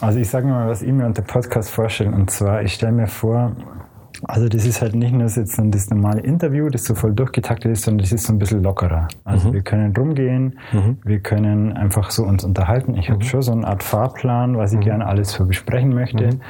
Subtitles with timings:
[0.00, 2.12] Also ich sage mal, was ich mir unter Podcast vorstelle.
[2.12, 3.54] Und zwar, ich stelle mir vor,
[4.24, 7.84] also das ist halt nicht nur jetzt das normale Interview, das so voll durchgetaktet ist,
[7.84, 9.08] sondern das ist so ein bisschen lockerer.
[9.24, 9.52] Also mhm.
[9.54, 10.98] wir können rumgehen, mhm.
[11.04, 12.96] wir können einfach so uns unterhalten.
[12.96, 13.14] Ich mhm.
[13.14, 14.84] habe schon so eine Art Fahrplan, was ich mhm.
[14.84, 16.26] gerne alles so besprechen möchte.
[16.26, 16.40] Mhm.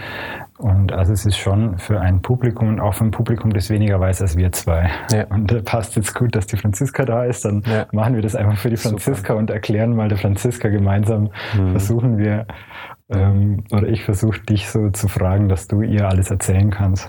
[0.59, 3.99] Und also es ist schon für ein Publikum und auch für ein Publikum, das weniger
[3.99, 4.91] weiß als wir zwei.
[5.13, 5.25] Ja.
[5.29, 7.45] Und da passt jetzt gut, dass die Franziska da ist.
[7.45, 7.87] Dann ja.
[7.93, 9.37] machen wir das einfach für die Franziska Super.
[9.37, 11.71] und erklären mal der Franziska gemeinsam, mhm.
[11.71, 12.47] versuchen wir
[13.11, 17.09] ähm, oder ich versuche dich so zu fragen, dass du ihr alles erzählen kannst.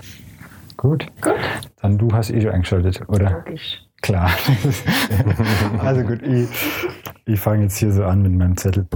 [0.76, 1.06] Gut.
[1.20, 1.34] Gut.
[1.80, 3.42] Dann du hast eh schon eingeschaltet, oder?
[3.46, 3.82] Logisch.
[4.00, 4.30] Klar.
[5.78, 6.48] also gut, ich,
[7.24, 8.86] ich fange jetzt hier so an mit meinem Zettel.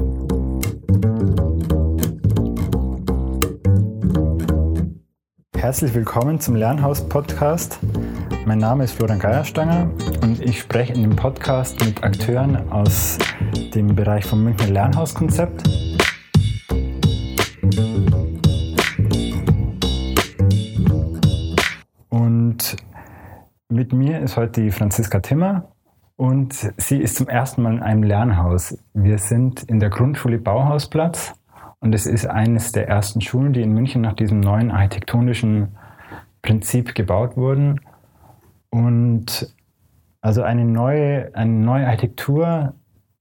[5.57, 7.79] Herzlich willkommen zum Lernhaus-Podcast.
[8.47, 9.91] Mein Name ist Florian Geierstanger
[10.23, 13.19] und ich spreche in dem Podcast mit Akteuren aus
[13.75, 15.96] dem Bereich vom Münchner Lernhauskonzept
[22.57, 22.79] Und
[23.68, 25.68] mit mir ist heute die Franziska Timmer
[26.16, 28.79] und sie ist zum ersten Mal in einem Lernhaus.
[28.95, 31.35] Wir sind in der Grundschule Bauhausplatz
[31.80, 35.76] und es ist eines der ersten Schulen, die in München nach diesem neuen architektonischen
[36.40, 37.82] Prinzip gebaut wurden.
[38.70, 39.54] Und
[40.23, 42.73] also eine neue, eine neue Architektur,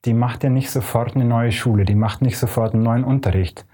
[0.05, 3.65] die macht ja nicht sofort eine neue Schule, die macht nicht sofort einen neuen Unterricht.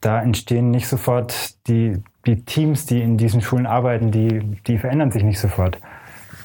[0.00, 5.10] Da entstehen nicht sofort die, die Teams, die in diesen Schulen arbeiten, die, die verändern
[5.10, 5.78] sich nicht sofort,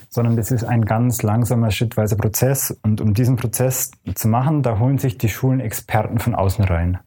[0.10, 2.78] sondern das ist ein ganz langsamer, schrittweiser Prozess.
[2.84, 7.00] Und um diesen Prozess zu machen, da holen sich die Schulen Experten von außen rein.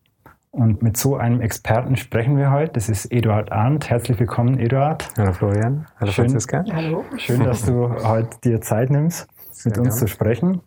[0.53, 2.73] Und mit so einem Experten sprechen wir heute.
[2.73, 3.89] Das ist Eduard Arndt.
[3.89, 5.09] Herzlich willkommen, Eduard.
[5.17, 5.87] Hallo Florian.
[6.01, 6.65] Hallo schön, Franziska.
[6.73, 7.05] Hallo.
[7.19, 9.99] Schön, dass du heute dir Zeit nimmst, Sehr mit uns gern.
[9.99, 10.61] zu sprechen.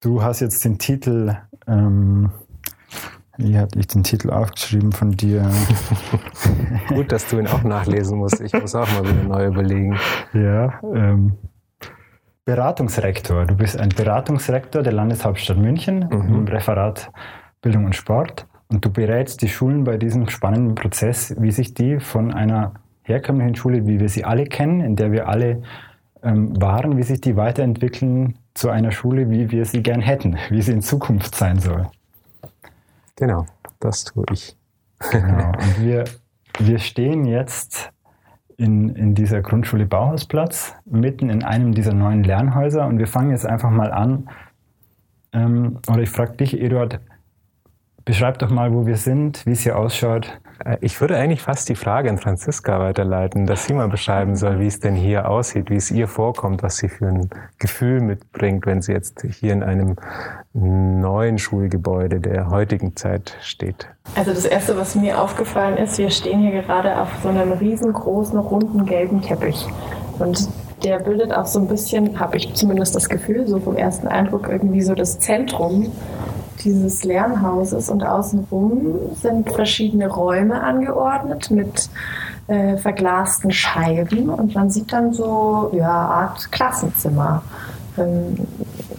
[0.00, 1.36] Du hast jetzt den Titel
[1.68, 2.32] ähm,
[3.42, 5.50] wie hatte ich den Titel aufgeschrieben von dir?
[6.88, 8.40] Gut, dass du ihn auch nachlesen musst.
[8.40, 9.98] Ich muss auch mal wieder neu überlegen.
[10.32, 11.32] Ja, ähm,
[12.44, 13.46] Beratungsrektor.
[13.46, 16.34] Du bist ein Beratungsrektor der Landeshauptstadt München mhm.
[16.34, 17.10] im Referat
[17.60, 18.46] Bildung und Sport.
[18.68, 23.54] Und du berätst die Schulen bei diesem spannenden Prozess, wie sich die von einer herkömmlichen
[23.54, 25.62] Schule, wie wir sie alle kennen, in der wir alle
[26.22, 30.62] ähm, waren, wie sich die weiterentwickeln zu einer Schule, wie wir sie gern hätten, wie
[30.62, 31.86] sie in Zukunft sein soll.
[33.16, 33.46] Genau,
[33.80, 34.56] das tue ich.
[35.10, 35.48] Genau.
[35.58, 36.04] Und wir,
[36.58, 37.92] wir stehen jetzt
[38.56, 42.86] in, in dieser Grundschule Bauhausplatz, mitten in einem dieser neuen Lernhäuser.
[42.86, 44.28] Und wir fangen jetzt einfach mal an.
[45.32, 47.00] Ähm, oder ich frage dich, Eduard,
[48.04, 50.40] beschreib doch mal, wo wir sind, wie es hier ausschaut.
[50.64, 54.60] Äh, ich würde eigentlich fast die Frage an Franziska weiterleiten, dass sie mal beschreiben soll,
[54.60, 58.66] wie es denn hier aussieht, wie es ihr vorkommt, was sie für ein Gefühl mitbringt,
[58.66, 59.96] wenn sie jetzt hier in einem
[60.52, 63.88] neuen Schulgebäude der heutigen Zeit steht.
[64.16, 68.38] Also das Erste, was mir aufgefallen ist, wir stehen hier gerade auf so einem riesengroßen,
[68.38, 69.66] runden, gelben Teppich.
[70.18, 70.48] Und
[70.84, 74.48] der bildet auch so ein bisschen, habe ich zumindest das Gefühl, so vom ersten Eindruck
[74.48, 75.92] irgendwie so das Zentrum
[76.64, 81.88] dieses Lernhauses und außenrum sind verschiedene Räume angeordnet mit
[82.48, 87.42] äh, verglasten Scheiben und man sieht dann so ja Art Klassenzimmer.
[87.98, 88.36] Ähm,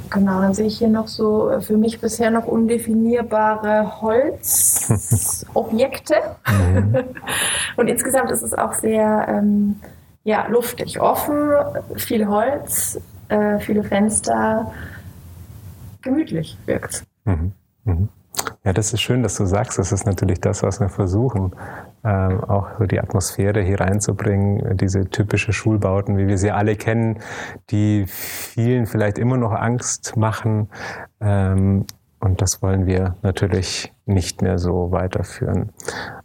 [0.09, 6.15] genau, dann sehe ich hier noch so äh, für mich bisher noch undefinierbare Holzobjekte.
[6.47, 6.95] Mhm.
[7.77, 9.79] und insgesamt ist es auch sehr ähm,
[10.23, 11.51] ja, luftig, offen,
[11.95, 12.99] viel Holz,
[13.29, 14.71] äh, viele Fenster,
[16.01, 17.03] gemütlich wirkt.
[17.25, 17.53] Mhm.
[17.85, 18.09] Mhm.
[18.63, 19.77] Ja, das ist schön, dass du sagst.
[19.77, 21.53] Das ist natürlich das, was wir versuchen,
[22.03, 27.19] ähm, auch so die Atmosphäre hier reinzubringen, diese typische Schulbauten, wie wir sie alle kennen,
[27.69, 30.69] die vielen vielleicht immer noch Angst machen.
[31.21, 31.85] Ähm,
[32.19, 35.73] und das wollen wir natürlich nicht mehr so weiterführen.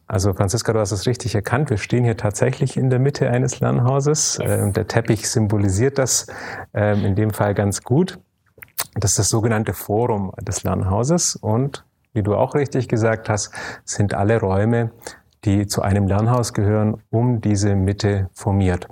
[0.06, 1.70] Also Franziska, du hast es richtig erkannt.
[1.70, 4.38] Wir stehen hier tatsächlich in der Mitte eines Lernhauses.
[4.40, 6.28] Ähm, der Teppich symbolisiert das
[6.72, 8.20] ähm, in dem Fall ganz gut.
[9.00, 13.52] Das ist das sogenannte Forum des Lernhauses und wie du auch richtig gesagt hast,
[13.84, 14.90] sind alle Räume,
[15.44, 18.88] die zu einem Lernhaus gehören, um diese Mitte formiert.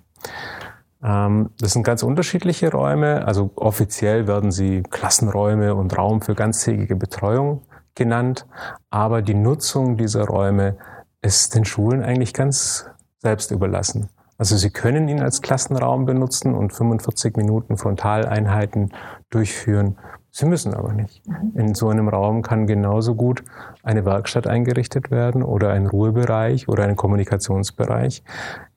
[1.03, 3.26] Ähm, das sind ganz unterschiedliche Räume.
[3.26, 7.62] Also offiziell werden sie Klassenräume und Raum für ganztägige Betreuung
[7.94, 8.47] genannt.
[8.91, 10.76] Aber die Nutzung dieser Räume
[11.20, 12.88] ist den Schulen eigentlich ganz
[13.19, 14.08] selbst überlassen.
[14.38, 18.93] Also Sie können ihn als Klassenraum benutzen und 45 Minuten Frontaleinheiten
[19.31, 19.97] durchführen.
[20.31, 21.27] Sie müssen aber nicht.
[21.27, 21.53] Mhm.
[21.55, 23.43] In so einem Raum kann genauso gut
[23.83, 28.23] eine Werkstatt eingerichtet werden oder ein Ruhebereich oder ein Kommunikationsbereich.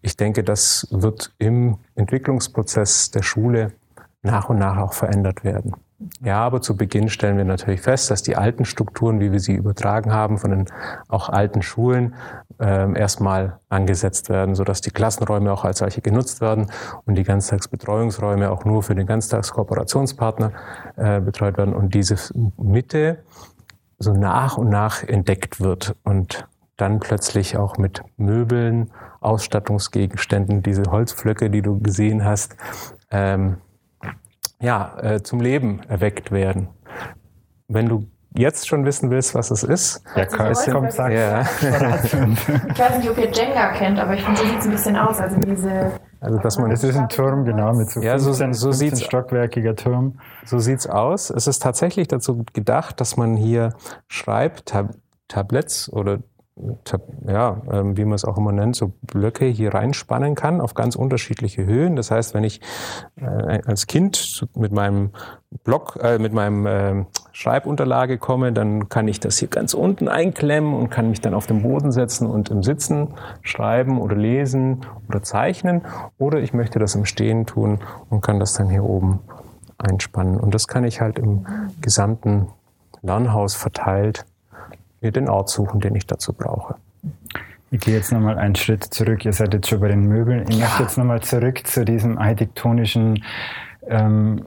[0.01, 3.73] Ich denke, das wird im Entwicklungsprozess der Schule
[4.21, 5.75] nach und nach auch verändert werden.
[6.23, 9.53] Ja, aber zu Beginn stellen wir natürlich fest, dass die alten Strukturen, wie wir sie
[9.53, 10.65] übertragen haben von den
[11.09, 12.15] auch alten Schulen,
[12.59, 16.71] äh, erstmal angesetzt werden, sodass die Klassenräume auch als solche genutzt werden
[17.05, 20.53] und die Ganztagsbetreuungsräume auch nur für den Ganztagskooperationspartner
[20.95, 22.15] äh, betreut werden und diese
[22.57, 23.19] Mitte
[23.97, 26.47] so nach und nach entdeckt wird und
[26.77, 32.55] dann plötzlich auch mit Möbeln, Ausstattungsgegenständen, diese Holzflöcke, die du gesehen hast,
[33.11, 33.57] ähm,
[34.61, 36.69] ja, äh, zum Leben erweckt werden.
[37.67, 40.03] Wenn du jetzt schon wissen willst, was es ist.
[40.15, 41.11] Ja, Karl, komm, sag.
[41.11, 41.41] Ja.
[41.61, 44.95] ich weiß nicht, ob ihr Jenga kennt, aber ich finde, so sieht es ein bisschen
[44.95, 45.19] aus.
[45.19, 45.91] Also diese
[46.21, 48.97] also dass man es ist ein Turm genau mit so, ja, so, 15, so 15
[48.97, 50.19] stockwerkiger Turm.
[50.45, 51.29] So sieht's aus.
[51.29, 53.73] Es ist tatsächlich dazu gedacht, dass man hier
[54.07, 56.19] Schreibtablets oder
[57.27, 60.95] ja, ähm, wie man es auch immer nennt, so Blöcke hier reinspannen kann auf ganz
[60.95, 61.95] unterschiedliche Höhen.
[61.95, 62.61] Das heißt, wenn ich
[63.15, 65.11] äh, als Kind mit meinem
[65.63, 70.73] Block, äh, mit meinem äh, Schreibunterlage komme, dann kann ich das hier ganz unten einklemmen
[70.73, 75.23] und kann mich dann auf den Boden setzen und im Sitzen schreiben oder lesen oder
[75.23, 75.81] zeichnen.
[76.17, 77.79] Oder ich möchte das im Stehen tun
[78.09, 79.19] und kann das dann hier oben
[79.77, 80.39] einspannen.
[80.39, 81.45] Und das kann ich halt im
[81.81, 82.47] gesamten
[83.01, 84.25] Lernhaus verteilt
[85.01, 86.75] mir den Ort suchen, den ich dazu brauche.
[87.71, 89.25] Ich gehe jetzt nochmal einen Schritt zurück.
[89.25, 90.45] Ihr seid jetzt schon bei den Möbeln.
[90.49, 90.65] Ich ja.
[90.65, 93.23] möchte jetzt nochmal zurück zu diesem architektonischen,
[93.87, 94.45] ähm,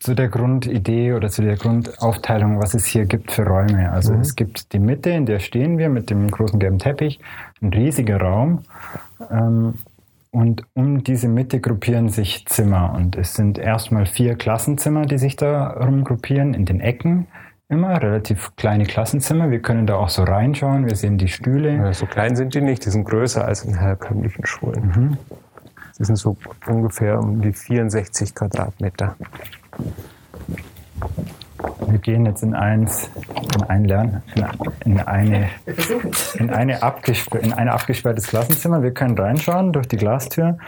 [0.00, 3.92] zu der Grundidee oder zu der Grundaufteilung, was es hier gibt für Räume.
[3.92, 4.20] Also mhm.
[4.20, 7.20] es gibt die Mitte, in der stehen wir mit dem großen gelben Teppich,
[7.62, 8.62] ein riesiger Raum.
[9.30, 9.74] Ähm,
[10.32, 12.92] und um diese Mitte gruppieren sich Zimmer.
[12.96, 17.28] Und es sind erstmal vier Klassenzimmer, die sich da rumgruppieren in den Ecken
[17.68, 19.50] immer, relativ kleine Klassenzimmer.
[19.50, 21.76] Wir können da auch so reinschauen, wir sehen die Stühle.
[21.76, 24.92] Ja, so klein sind die nicht, die sind größer als in herkömmlichen Schulen.
[24.94, 25.18] Mhm.
[25.92, 29.14] Sie sind so ungefähr um die 64 Quadratmeter.
[31.86, 33.10] Wir gehen jetzt in eins,
[33.56, 34.22] in ein Lern,
[34.84, 35.48] in, eine,
[36.34, 38.82] in eine, abgesper in ein abgesperrtes Klassenzimmer.
[38.82, 40.58] Wir können reinschauen durch die Glastür.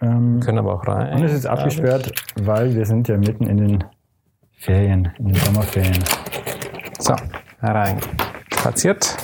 [0.00, 1.12] Ähm, können aber auch rein.
[1.12, 3.84] Und es ist abgesperrt, weil wir sind ja mitten in den
[4.60, 6.04] Ferien, in den Sommerferien.
[6.98, 7.14] So,
[7.60, 7.98] herein.
[8.52, 9.16] Spaziert.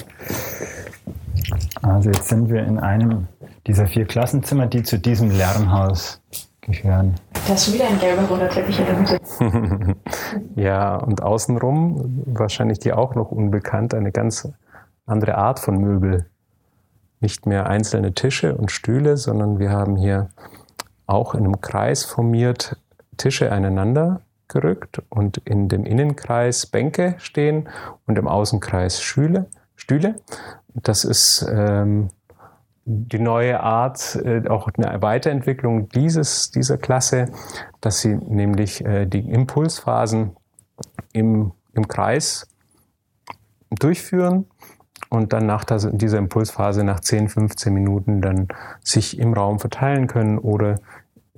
[1.82, 3.28] Also jetzt sind wir in einem
[3.66, 6.22] dieser vier Klassenzimmer, die zu diesem Lernhaus
[6.62, 7.16] gehören.
[7.46, 9.96] Da ist schon wieder ein gelber roter Teppich in der Mitte.
[10.56, 14.48] ja, und außenrum, wahrscheinlich dir auch noch unbekannt, eine ganz
[15.04, 16.30] andere Art von Möbel.
[17.20, 20.30] Nicht mehr einzelne Tische und Stühle, sondern wir haben hier
[21.06, 22.78] auch in einem Kreis formiert
[23.18, 27.68] Tische aneinander gerückt und in dem Innenkreis Bänke stehen
[28.06, 29.46] und im Außenkreis Stühle.
[29.76, 30.16] Stühle.
[30.74, 32.08] Das ist ähm,
[32.84, 37.26] die neue Art, äh, auch eine Weiterentwicklung dieses, dieser Klasse,
[37.80, 40.36] dass sie nämlich äh, die Impulsphasen
[41.12, 42.46] im, im Kreis
[43.70, 44.46] durchführen
[45.08, 48.48] und dann nach dieser Impulsphase nach 10, 15 Minuten dann
[48.82, 50.76] sich im Raum verteilen können oder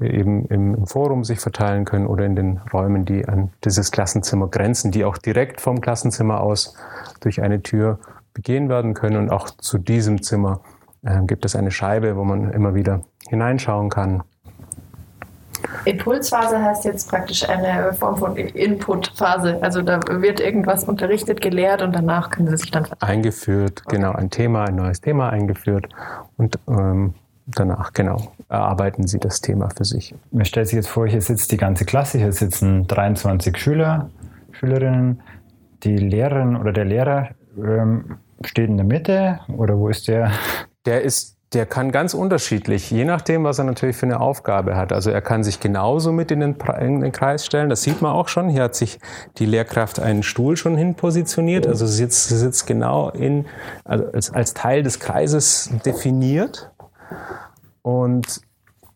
[0.00, 4.91] eben im, Forum sich verteilen können oder in den Räumen, die an dieses Klassenzimmer grenzen,
[4.91, 6.75] die auch direkt vom Klassenzimmer aus
[7.21, 7.99] durch eine Tür
[8.33, 9.17] begehen werden können.
[9.17, 10.61] Und auch zu diesem Zimmer
[11.05, 14.23] äh, gibt es eine Scheibe, wo man immer wieder hineinschauen kann.
[15.85, 19.59] Impulsphase heißt jetzt praktisch eine Form von Inputphase.
[19.62, 23.83] Also da wird irgendwas unterrichtet, gelehrt und danach können Sie sich dann eingeführt.
[23.85, 23.97] Okay.
[23.97, 25.89] Genau, ein Thema, ein neues Thema eingeführt
[26.37, 27.15] und ähm,
[27.55, 30.14] danach, genau, erarbeiten sie das Thema für sich.
[30.31, 34.10] Man stellt sich jetzt vor, hier sitzt die ganze Klasse, hier sitzen 23 Schüler,
[34.52, 35.22] Schülerinnen.
[35.84, 40.32] Die Lehrerin oder der Lehrer ähm, steht in der Mitte oder wo ist der?
[40.86, 44.93] Der ist der kann ganz unterschiedlich, je nachdem, was er natürlich für eine Aufgabe hat.
[44.93, 47.70] Also er kann sich genauso mit in den, in den, Kreis stellen.
[47.70, 48.50] Das sieht man auch schon.
[48.50, 48.98] Hier hat sich
[49.38, 51.67] die Lehrkraft einen Stuhl schon hin positioniert.
[51.67, 53.46] Also sie sitzt, sie sitzt genau in,
[53.84, 56.70] also als, als Teil des Kreises definiert.
[57.82, 58.41] Und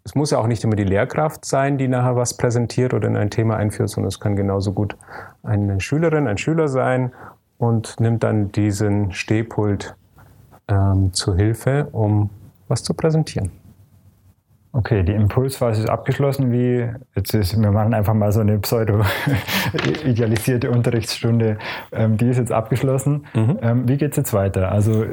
[0.04, 3.16] es muss ja auch nicht immer die Lehrkraft sein, die nachher was präsentiert oder in
[3.16, 4.96] ein Thema einführt, sondern es kann genauso gut
[5.42, 7.12] eine Schülerin, ein Schüler sein
[7.58, 9.94] und nimmt dann diesen Stehpult
[10.68, 12.30] ähm, zur Hilfe, um
[12.68, 13.52] was zu präsentieren.
[14.74, 16.50] Okay, die Impulsphase ist abgeschlossen.
[16.50, 21.58] Wie jetzt ist, wir machen einfach mal so eine pseudo-idealisierte Unterrichtsstunde.
[21.92, 23.26] Ähm, die ist jetzt abgeschlossen.
[23.34, 23.58] Mhm.
[23.60, 24.72] Ähm, wie geht es jetzt weiter?
[24.72, 25.04] Also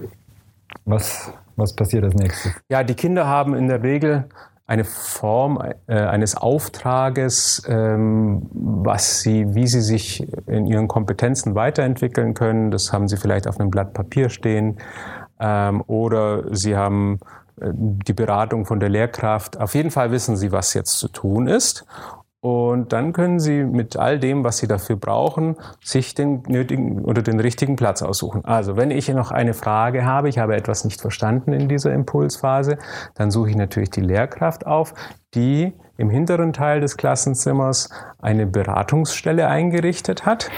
[0.86, 2.54] was was passiert als nächstes?
[2.70, 4.26] Ja, die Kinder haben in der Regel
[4.70, 12.36] eine Form äh, eines Auftrages, ähm, was sie, wie sie sich in ihren Kompetenzen weiterentwickeln
[12.36, 12.70] können.
[12.70, 14.78] Das haben sie vielleicht auf einem Blatt Papier stehen
[15.40, 17.20] ähm, oder sie haben
[17.60, 19.60] äh, die Beratung von der Lehrkraft.
[19.60, 21.88] Auf jeden Fall wissen sie, was jetzt zu tun ist.
[22.42, 27.22] Und dann können Sie mit all dem, was Sie dafür brauchen, sich den nötigen oder
[27.22, 28.46] den richtigen Platz aussuchen.
[28.46, 32.78] Also, wenn ich noch eine Frage habe, ich habe etwas nicht verstanden in dieser Impulsphase,
[33.16, 34.94] dann suche ich natürlich die Lehrkraft auf,
[35.36, 40.50] die im hinteren Teil des Klassenzimmers eine Beratungsstelle eingerichtet hat.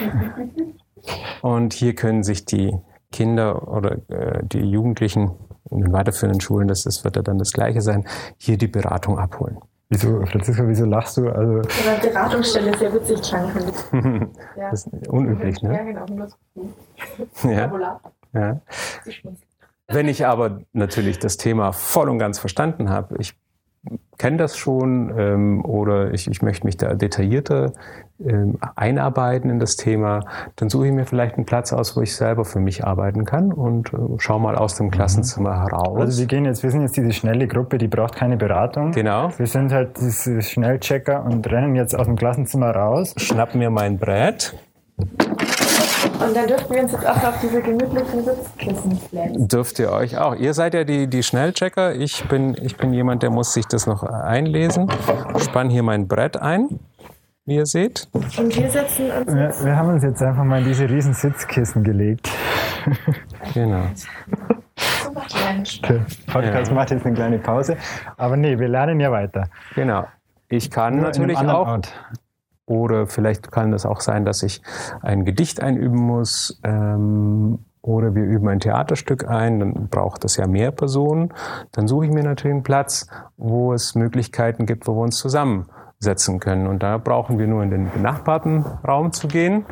[1.42, 2.76] Und hier können sich die
[3.12, 5.32] Kinder oder äh, die Jugendlichen
[5.72, 8.06] in den weiterführenden Schulen, das, das wird ja dann das Gleiche sein,
[8.38, 9.58] hier die Beratung abholen.
[9.92, 11.28] Wieso, Franziska, wieso lachst du?
[11.28, 13.52] Also ja, Beratungsstelle ist ja witzig klang,
[14.56, 14.72] ja.
[14.72, 15.74] Das ist unüblich, ne?
[15.74, 16.06] Ja, genau.
[17.44, 17.72] Ja.
[18.34, 18.62] ja.
[19.90, 23.36] Wenn ich aber natürlich das Thema voll und ganz verstanden habe, ich
[24.18, 27.74] kenne das schon ähm, oder ich, ich möchte mich da detaillierter
[28.24, 30.22] ähm, einarbeiten in das Thema,
[30.56, 33.52] dann suche ich mir vielleicht einen Platz aus, wo ich selber für mich arbeiten kann
[33.52, 34.92] und äh, schau mal aus dem mhm.
[34.92, 36.00] Klassenzimmer heraus.
[36.00, 38.92] Also wir gehen jetzt, wir sind jetzt diese schnelle Gruppe, die braucht keine Beratung.
[38.92, 39.32] Genau.
[39.36, 43.16] Wir sind halt diese Schnellchecker und rennen jetzt aus dem Klassenzimmer raus.
[43.18, 44.56] Schnappen mir mein Brett.
[46.04, 49.48] Und dann dürfen wir uns jetzt auch auf diese gemütlichen Sitzkissen flennen.
[49.48, 50.36] Dürft ihr euch auch.
[50.36, 51.96] Ihr seid ja die, die Schnellchecker.
[51.96, 54.88] Ich bin, ich bin jemand, der muss sich das noch einlesen.
[55.38, 56.80] Spann hier mein Brett ein,
[57.46, 58.08] wie ihr seht.
[58.14, 59.34] Und wir setzen uns.
[59.34, 62.30] Wir, wir haben uns jetzt einfach mal in diese riesen Sitzkissen gelegt.
[63.54, 63.84] genau.
[65.88, 66.74] Der Podcast ja.
[66.74, 67.78] macht jetzt eine kleine Pause.
[68.18, 69.50] Aber nee, wir lernen ja weiter.
[69.76, 70.06] Genau.
[70.50, 71.68] Ich kann Nur natürlich auch.
[71.68, 71.94] Ort.
[72.72, 74.62] Oder vielleicht kann es auch sein, dass ich
[75.02, 76.58] ein Gedicht einüben muss.
[76.64, 81.34] Ähm, oder wir üben ein Theaterstück ein, dann braucht das ja mehr Personen.
[81.74, 86.40] Dann suche ich mir natürlich einen Platz, wo es Möglichkeiten gibt, wo wir uns zusammensetzen
[86.40, 86.66] können.
[86.66, 89.66] Und da brauchen wir nur in den benachbarten Raum zu gehen.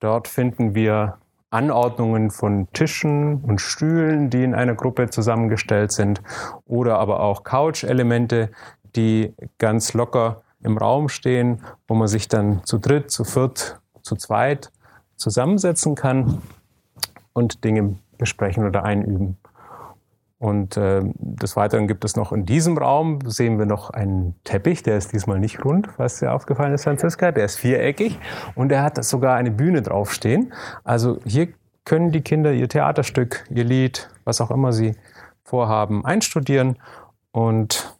[0.00, 1.14] Dort finden wir
[1.48, 6.20] Anordnungen von Tischen und Stühlen, die in einer Gruppe zusammengestellt sind,
[6.66, 8.50] oder aber auch Couch-Elemente,
[8.96, 14.16] die ganz locker im Raum stehen, wo man sich dann zu dritt, zu viert, zu
[14.16, 14.70] zweit
[15.16, 16.42] zusammensetzen kann
[17.32, 19.36] und Dinge besprechen oder einüben.
[20.38, 24.82] Und äh, des Weiteren gibt es noch in diesem Raum, sehen wir noch einen Teppich,
[24.82, 28.18] der ist diesmal nicht rund, was dir aufgefallen ist, Franziska, der ist viereckig
[28.54, 30.52] und er hat sogar eine Bühne draufstehen.
[30.82, 31.48] Also hier
[31.84, 34.96] können die Kinder ihr Theaterstück, ihr Lied, was auch immer sie
[35.44, 36.76] vorhaben, einstudieren
[37.32, 37.93] und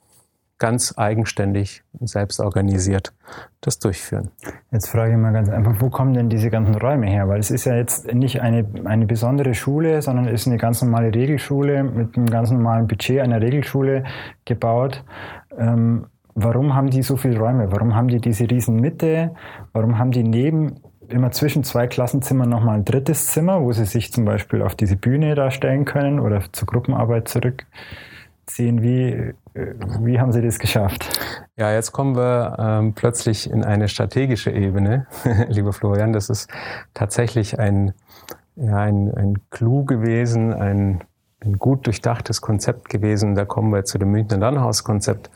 [0.59, 3.13] ganz eigenständig und selbst organisiert
[3.61, 4.31] das durchführen.
[4.71, 7.29] Jetzt frage ich mal ganz einfach, wo kommen denn diese ganzen Räume her?
[7.29, 10.81] Weil es ist ja jetzt nicht eine, eine besondere Schule, sondern es ist eine ganz
[10.81, 14.05] normale Regelschule mit einem ganz normalen Budget einer Regelschule
[14.45, 15.05] gebaut.
[15.59, 17.73] Ähm, warum haben die so viele Räume?
[17.73, 19.35] Warum haben die diese riesen Mitte?
[19.73, 24.13] Warum haben die neben immer zwischen zwei Klassenzimmern nochmal ein drittes Zimmer, wo sie sich
[24.13, 28.83] zum Beispiel auf diese Bühne darstellen können oder zur Gruppenarbeit zurückziehen?
[28.83, 31.09] Wie, wie haben Sie das geschafft?
[31.57, 35.07] Ja, jetzt kommen wir ähm, plötzlich in eine strategische Ebene,
[35.49, 36.13] lieber Florian.
[36.13, 36.51] Das ist
[36.93, 37.95] tatsächlich ein,
[38.57, 41.05] ja, ein, ein Clou gewesen, ein,
[41.41, 43.37] ein gut durchdachtes Konzept gewesen.
[43.37, 45.31] Da kommen wir zu dem Münchner Lernhaus-Konzept,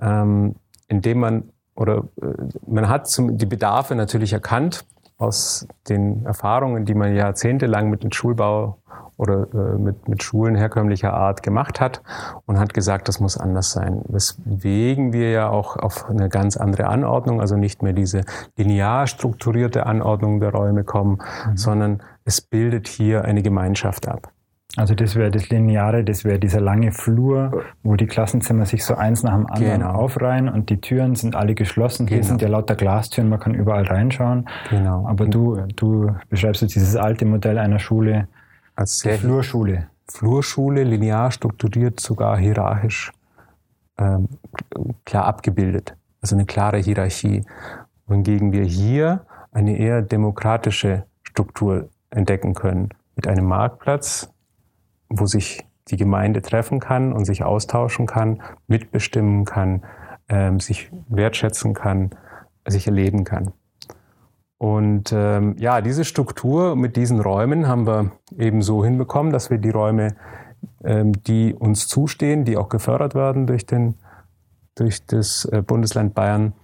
[0.00, 0.56] ähm,
[0.88, 2.26] in dem man oder äh,
[2.66, 4.84] man hat zum, die Bedarfe natürlich erkannt
[5.18, 8.78] aus den Erfahrungen, die man jahrzehntelang mit dem Schulbau
[9.16, 12.02] oder äh, mit, mit Schulen herkömmlicher Art gemacht hat
[12.46, 14.02] und hat gesagt, das muss anders sein.
[14.08, 18.22] Weswegen wir ja auch auf eine ganz andere Anordnung, also nicht mehr diese
[18.56, 21.56] linear strukturierte Anordnung der Räume kommen, mhm.
[21.56, 24.32] sondern es bildet hier eine Gemeinschaft ab.
[24.76, 28.94] Also das wäre das Lineare, das wäre dieser lange Flur, wo die Klassenzimmer sich so
[28.94, 29.92] eins nach dem anderen genau.
[29.92, 32.06] aufreihen und die Türen sind alle geschlossen.
[32.06, 32.16] Genau.
[32.16, 34.46] Hier sind ja lauter Glastüren, man kann überall reinschauen.
[34.68, 35.06] Genau.
[35.06, 38.28] Aber du, du beschreibst jetzt dieses alte Modell einer Schule,
[38.76, 39.88] als sehr Flurschule.
[40.08, 43.12] Flurschule, linear strukturiert, sogar hierarchisch
[43.98, 44.28] ähm,
[45.04, 45.96] klar abgebildet.
[46.20, 47.44] Also eine klare Hierarchie.
[48.06, 52.90] Wohingegen wir hier eine eher demokratische Struktur entdecken können.
[53.16, 54.30] Mit einem Marktplatz,
[55.08, 59.82] wo sich die Gemeinde treffen kann und sich austauschen kann, mitbestimmen kann,
[60.28, 62.10] ähm, sich wertschätzen kann,
[62.66, 63.52] sich erleben kann.
[64.58, 69.58] Und ähm, ja, diese Struktur mit diesen Räumen haben wir eben so hinbekommen, dass wir
[69.58, 70.16] die Räume,
[70.82, 73.96] ähm, die uns zustehen, die auch gefördert werden durch, den,
[74.74, 76.54] durch das äh, Bundesland Bayern,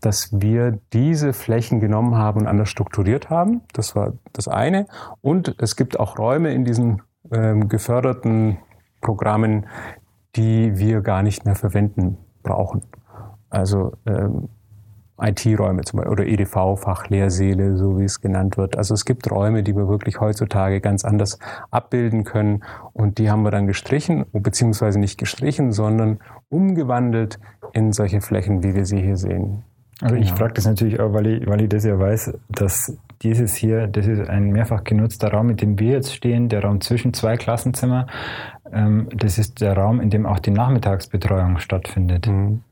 [0.00, 3.62] dass wir diese Flächen genommen haben und anders strukturiert haben.
[3.72, 4.86] Das war das eine.
[5.20, 8.58] Und es gibt auch Räume in diesen ähm, geförderten
[9.00, 9.66] Programmen,
[10.36, 12.82] die wir gar nicht mehr verwenden brauchen.
[13.50, 14.48] Also ähm,
[15.20, 18.76] IT-Räume zum Beispiel oder EDV-Fachlehrsäle, so wie es genannt wird.
[18.76, 21.38] Also es gibt Räume, die wir wirklich heutzutage ganz anders
[21.70, 27.38] abbilden können und die haben wir dann gestrichen, beziehungsweise nicht gestrichen, sondern umgewandelt
[27.72, 29.64] in solche Flächen, wie wir sie hier sehen.
[30.00, 33.56] Also ich frage das natürlich auch, weil ich, weil ich das ja weiß, dass dieses
[33.56, 37.12] hier, das ist ein mehrfach genutzter Raum, mit dem wir jetzt stehen, der Raum zwischen
[37.14, 38.06] zwei Klassenzimmer.
[38.72, 42.28] Ähm, das ist der Raum, in dem auch die Nachmittagsbetreuung stattfindet.
[42.28, 42.62] Mhm.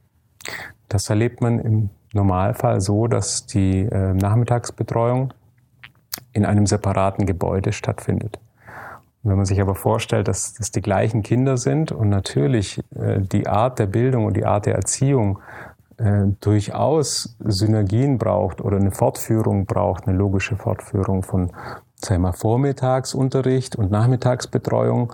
[0.89, 5.33] Das erlebt man im Normalfall so, dass die äh, Nachmittagsbetreuung
[6.33, 8.39] in einem separaten Gebäude stattfindet.
[9.23, 13.47] wenn man sich aber vorstellt, dass das die gleichen Kinder sind und natürlich äh, die
[13.47, 15.39] Art der Bildung und die Art der Erziehung
[15.99, 21.53] äh, durchaus Synergien braucht oder eine Fortführung braucht, eine logische Fortführung von
[21.97, 25.13] sagen wir, Vormittagsunterricht und Nachmittagsbetreuung,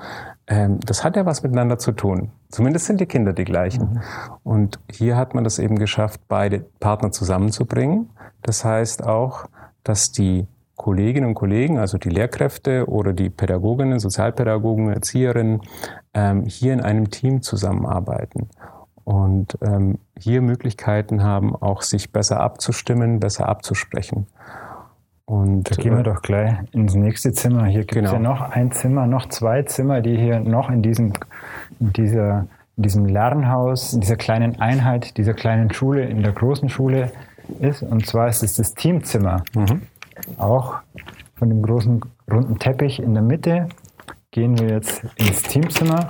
[0.52, 2.30] ähm, das hat ja was miteinander zu tun.
[2.50, 3.94] Zumindest sind die Kinder die gleichen.
[3.94, 4.00] Mhm.
[4.44, 8.10] Und hier hat man das eben geschafft, beide Partner zusammenzubringen.
[8.42, 9.46] Das heißt auch,
[9.82, 15.62] dass die Kolleginnen und Kollegen, also die Lehrkräfte oder die Pädagoginnen, Sozialpädagogen, Erzieherinnen,
[16.12, 18.50] ähm, hier in einem Team zusammenarbeiten
[19.04, 24.26] und ähm, hier Möglichkeiten haben, auch sich besser abzustimmen, besser abzusprechen.
[25.32, 27.64] Und, da gehen wir doch gleich ins nächste Zimmer.
[27.64, 28.12] Hier gibt es genau.
[28.12, 31.14] ja noch ein Zimmer, noch zwei Zimmer, die hier noch in diesem,
[31.80, 36.68] in dieser, in diesem Lernhaus, in dieser kleinen Einheit, dieser kleinen Schule, in der großen
[36.68, 37.12] Schule
[37.60, 37.82] ist.
[37.82, 39.42] Und zwar ist es das Teamzimmer.
[39.54, 39.80] Mhm.
[40.36, 40.74] Auch
[41.36, 43.70] von dem großen runden Teppich in der Mitte
[44.32, 46.08] gehen wir jetzt ins Teamzimmer.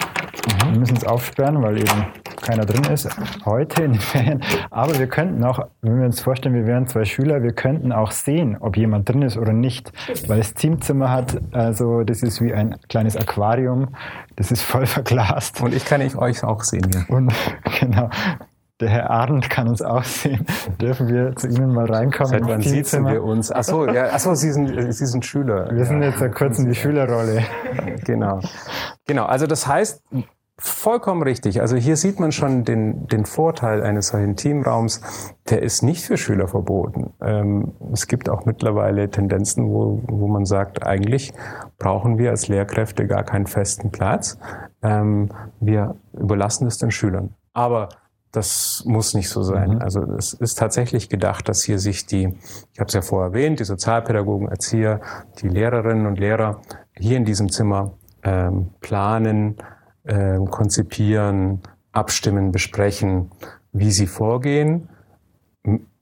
[0.64, 0.72] Mhm.
[0.72, 2.06] Wir müssen es aufsperren, weil eben
[2.42, 3.08] keiner drin ist,
[3.44, 4.42] heute in den Ferien.
[4.70, 8.10] Aber wir könnten auch, wenn wir uns vorstellen, wir wären zwei Schüler, wir könnten auch
[8.10, 9.92] sehen, ob jemand drin ist oder nicht.
[10.26, 13.88] Weil das Teamzimmer hat, also das ist wie ein kleines Aquarium,
[14.36, 15.60] das ist voll verglast.
[15.60, 16.90] Und ich kann ich euch auch sehen.
[16.92, 17.14] Ja.
[17.14, 17.32] Und
[17.80, 18.10] genau.
[18.80, 20.44] Der Herr Arndt kann uns auch sehen.
[20.80, 22.30] Dürfen wir zu Ihnen mal reinkommen?
[22.32, 23.52] Seit wann sitzen wir uns?
[23.52, 25.70] Achso, ja, achso Sie, sind, Sie sind Schüler.
[25.72, 27.44] Wir sind jetzt seit kurzem die Schülerrolle.
[28.04, 28.40] Genau.
[29.06, 30.02] Genau, also das heißt,
[30.58, 31.60] Vollkommen richtig.
[31.60, 35.00] Also hier sieht man schon den, den Vorteil eines solchen Teamraums.
[35.48, 37.14] Der ist nicht für Schüler verboten.
[37.20, 41.32] Ähm, es gibt auch mittlerweile Tendenzen, wo, wo man sagt, eigentlich
[41.78, 44.38] brauchen wir als Lehrkräfte gar keinen festen Platz.
[44.82, 47.34] Ähm, wir überlassen es den Schülern.
[47.54, 47.88] Aber
[48.30, 49.74] das muss nicht so sein.
[49.74, 49.82] Mhm.
[49.82, 52.38] Also es ist tatsächlich gedacht, dass hier sich die,
[52.72, 55.00] ich habe es ja vorher erwähnt, die Sozialpädagogen, Erzieher,
[55.40, 56.60] die Lehrerinnen und Lehrer
[56.96, 59.56] hier in diesem Zimmer ähm, planen,
[60.04, 61.60] äh, konzipieren,
[61.92, 63.30] abstimmen, besprechen,
[63.72, 64.88] wie sie vorgehen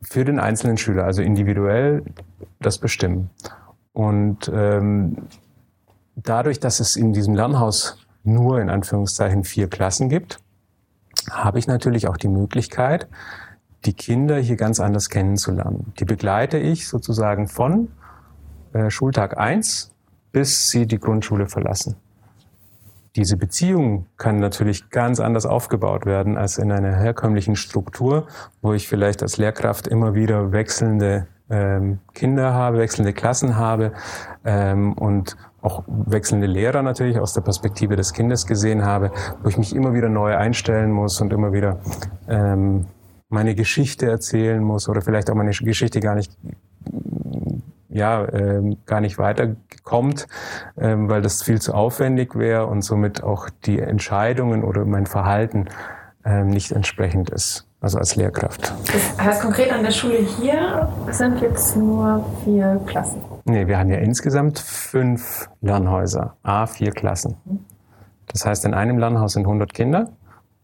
[0.03, 2.03] für den einzelnen Schüler, also individuell
[2.61, 3.31] das bestimmen.
[3.93, 5.29] Und ähm,
[6.17, 10.39] dadurch, dass es in diesem Lernhaus nur in Anführungszeichen vier Klassen gibt,
[11.31, 13.09] habe ich natürlich auch die Möglichkeit,
[13.85, 15.93] die Kinder hier ganz anders kennenzulernen.
[15.99, 17.89] Die begleite ich sozusagen von
[18.73, 19.93] äh, Schultag eins
[20.33, 21.97] bis sie die Grundschule verlassen
[23.17, 28.27] diese Beziehung kann natürlich ganz anders aufgebaut werden als in einer herkömmlichen Struktur,
[28.63, 33.93] wo ich vielleicht als Lehrkraft immer wieder wechselnde ähm, Kinder habe, wechselnde Klassen habe
[34.45, 39.11] ähm, und auch wechselnde Lehrer natürlich aus der Perspektive des Kindes gesehen habe,
[39.43, 41.81] wo ich mich immer wieder neu einstellen muss und immer wieder
[42.29, 42.87] ähm,
[43.29, 46.37] meine Geschichte erzählen muss oder vielleicht auch meine Geschichte gar nicht
[47.91, 50.27] ja ähm, gar nicht weiterkommt,
[50.79, 55.67] ähm, weil das viel zu aufwendig wäre und somit auch die Entscheidungen oder mein Verhalten
[56.25, 57.67] ähm, nicht entsprechend ist.
[57.83, 58.75] Also als Lehrkraft.
[58.93, 63.23] Das heißt konkret an der Schule hier sind jetzt nur vier Klassen?
[63.47, 67.37] Nee, wir haben ja insgesamt fünf Lernhäuser, a vier Klassen.
[68.27, 70.11] Das heißt, in einem Lernhaus sind 100 Kinder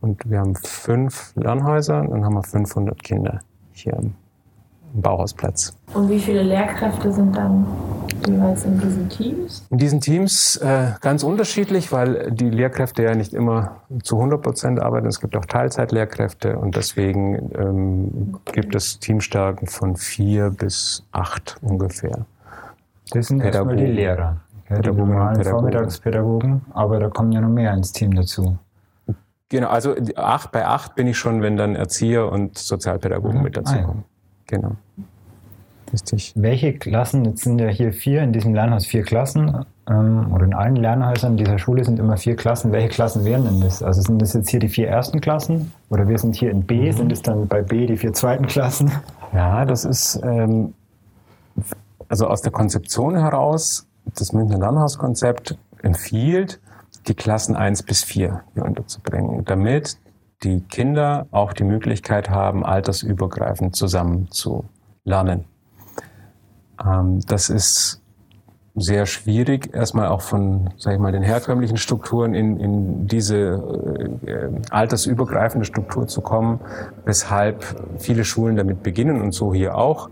[0.00, 3.40] und wir haben fünf Lernhäuser und dann haben wir 500 Kinder
[3.72, 3.98] hier
[5.00, 5.76] Bauhausplatz.
[5.94, 7.66] Und wie viele Lehrkräfte sind dann
[8.26, 9.66] jeweils in diesen Teams?
[9.70, 14.80] In diesen Teams äh, ganz unterschiedlich, weil die Lehrkräfte ja nicht immer zu 100 Prozent
[14.80, 15.06] arbeiten.
[15.06, 18.60] Es gibt auch Teilzeitlehrkräfte und deswegen ähm, okay.
[18.60, 22.26] gibt es Teamstärken von vier bis acht ungefähr.
[23.10, 24.38] Das sind erstmal die Lehrer.
[24.68, 28.58] Ja, die normalen Vormittagspädagogen, aber da kommen ja noch mehr ins Team dazu.
[29.48, 33.44] Genau, also acht, bei acht bin ich schon, wenn dann Erzieher und Sozialpädagogen mhm.
[33.44, 34.04] mit dazu kommen.
[34.46, 34.72] Genau.
[35.92, 36.32] Richtig.
[36.36, 40.54] Welche Klassen, jetzt sind ja hier vier, in diesem Lernhaus vier Klassen, ähm, oder in
[40.54, 42.72] allen Lernhäusern dieser Schule sind immer vier Klassen.
[42.72, 43.82] Welche Klassen wären denn das?
[43.82, 45.72] Also sind das jetzt hier die vier ersten Klassen?
[45.90, 46.96] Oder wir sind hier in B, mhm.
[46.96, 48.90] sind es dann bei B die vier zweiten Klassen?
[49.32, 50.74] Ja, das ist, ähm,
[52.08, 56.60] also aus der Konzeption heraus, das Münchner Lernhauskonzept empfiehlt,
[57.06, 59.98] die Klassen eins bis vier hier unterzubringen, damit
[60.42, 64.64] die Kinder auch die Möglichkeit haben, altersübergreifend zusammen zu
[65.04, 65.44] lernen.
[66.84, 68.02] Ähm, das ist
[68.78, 73.36] sehr schwierig, erstmal auch von, sag ich mal, den herkömmlichen Strukturen in, in diese
[74.26, 76.60] äh, altersübergreifende Struktur zu kommen,
[77.06, 77.64] weshalb
[77.98, 80.10] viele Schulen damit beginnen und so hier auch,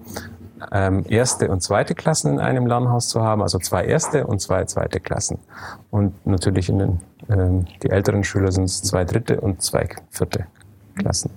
[0.72, 4.64] ähm, erste und zweite Klassen in einem Lernhaus zu haben, also zwei erste und zwei
[4.64, 5.38] zweite Klassen.
[5.90, 10.46] Und natürlich in den, ähm, die älteren Schüler sind es zwei dritte und zwei vierte
[10.96, 11.31] Klassen.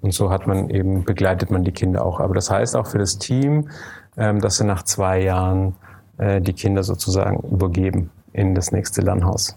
[0.00, 2.20] Und so hat man eben, begleitet man die Kinder auch.
[2.20, 3.68] Aber das heißt auch für das Team,
[4.16, 5.74] ähm, dass sie nach zwei Jahren
[6.18, 9.54] äh, die Kinder sozusagen übergeben in das nächste Lernhaus.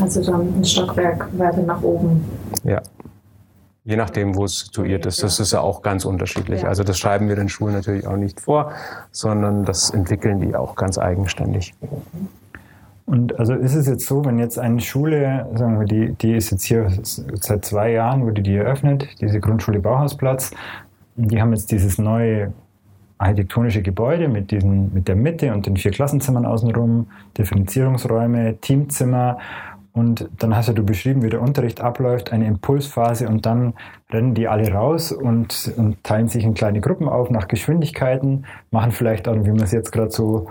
[0.00, 2.24] Also dann ein Stockwerk weiter nach oben.
[2.64, 2.80] Ja.
[3.84, 5.22] Je nachdem, wo es situiert ist.
[5.22, 6.66] Das ist ja auch ganz unterschiedlich.
[6.66, 8.72] Also das schreiben wir den Schulen natürlich auch nicht vor,
[9.10, 11.74] sondern das entwickeln die auch ganz eigenständig.
[13.06, 16.50] Und also ist es jetzt so, wenn jetzt eine Schule, sagen wir, die, die ist
[16.50, 20.52] jetzt hier seit zwei Jahren, wurde die eröffnet, diese Grundschule Bauhausplatz,
[21.16, 22.52] die haben jetzt dieses neue
[23.18, 29.38] architektonische Gebäude mit, diesen, mit der Mitte und den vier Klassenzimmern außenrum, Differenzierungsräume, Teamzimmer.
[29.92, 33.74] Und dann hast ja du beschrieben, wie der Unterricht abläuft, eine Impulsphase und dann
[34.10, 38.92] rennen die alle raus und, und teilen sich in kleine Gruppen auf nach Geschwindigkeiten, machen
[38.92, 40.48] vielleicht auch, wie wir es jetzt gerade so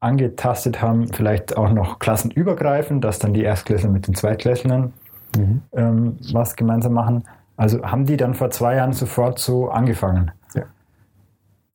[0.00, 4.92] angetastet haben, vielleicht auch noch klassenübergreifend, dass dann die Erstklässler mit den Zweitklässlern
[5.36, 5.62] mhm.
[5.72, 7.24] ähm, was gemeinsam machen.
[7.56, 10.32] Also haben die dann vor zwei Jahren sofort so angefangen?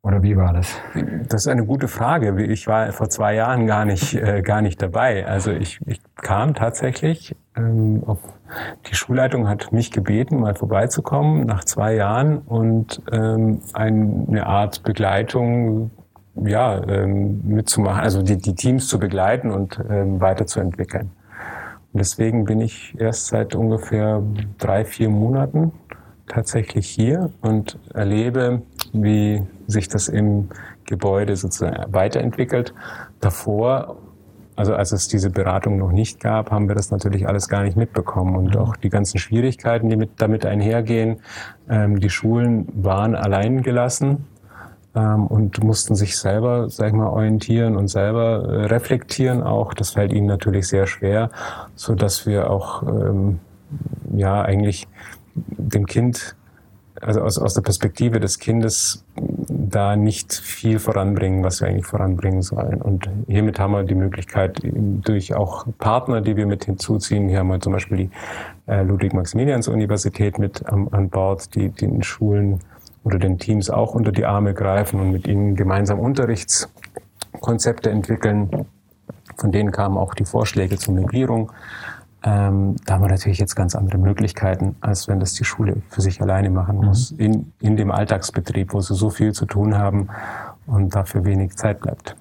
[0.08, 0.74] Oder wie war das?
[1.28, 2.42] Das ist eine gute Frage.
[2.46, 5.28] Ich war vor zwei Jahren gar nicht, äh, gar nicht dabei.
[5.28, 8.20] Also ich, ich kam tatsächlich ähm, auf
[8.90, 15.92] die Schulleitung hat mich gebeten, mal vorbeizukommen nach zwei Jahren und ähm, eine Art Begleitung
[16.42, 21.12] ja, ähm, mitzumachen, also die, die Teams zu begleiten und ähm, weiterzuentwickeln.
[21.92, 24.24] Und deswegen bin ich erst seit ungefähr
[24.58, 25.74] drei, vier Monaten
[26.28, 28.62] tatsächlich hier und erlebe,
[28.94, 30.50] wie sich das im
[30.86, 32.74] Gebäude sozusagen weiterentwickelt.
[33.20, 33.98] Davor,
[34.56, 37.78] also als es diese Beratung noch nicht gab, haben wir das natürlich alles gar nicht
[37.78, 38.62] mitbekommen und mhm.
[38.62, 41.22] auch die ganzen Schwierigkeiten, die mit, damit einhergehen.
[41.70, 44.26] Ähm, die Schulen waren allein gelassen
[44.96, 49.74] ähm, und mussten sich selber, sag ich mal, orientieren und selber äh, reflektieren auch.
[49.74, 51.30] Das fällt ihnen natürlich sehr schwer,
[51.76, 53.40] so dass wir auch ähm,
[54.14, 54.88] ja eigentlich
[55.48, 56.36] dem Kind,
[57.02, 62.42] also aus, aus der Perspektive des Kindes, da nicht viel voranbringen, was wir eigentlich voranbringen
[62.42, 62.82] sollen.
[62.82, 67.50] Und hiermit haben wir die Möglichkeit, durch auch Partner, die wir mit hinzuziehen, hier haben
[67.50, 68.10] wir zum Beispiel die
[68.68, 72.60] äh, Ludwig-Maximilians-Universität mit an, an Bord, die den Schulen
[73.04, 78.66] oder den Teams auch unter die Arme greifen und mit ihnen gemeinsam Unterrichtskonzepte entwickeln.
[79.38, 81.52] Von denen kamen auch die Vorschläge zur Migrierung.
[82.24, 86.02] Ähm, da haben wir natürlich jetzt ganz andere Möglichkeiten, als wenn das die Schule für
[86.02, 87.20] sich alleine machen muss, mhm.
[87.20, 90.10] in, in dem Alltagsbetrieb, wo sie so viel zu tun haben
[90.66, 92.16] und dafür wenig Zeit bleibt.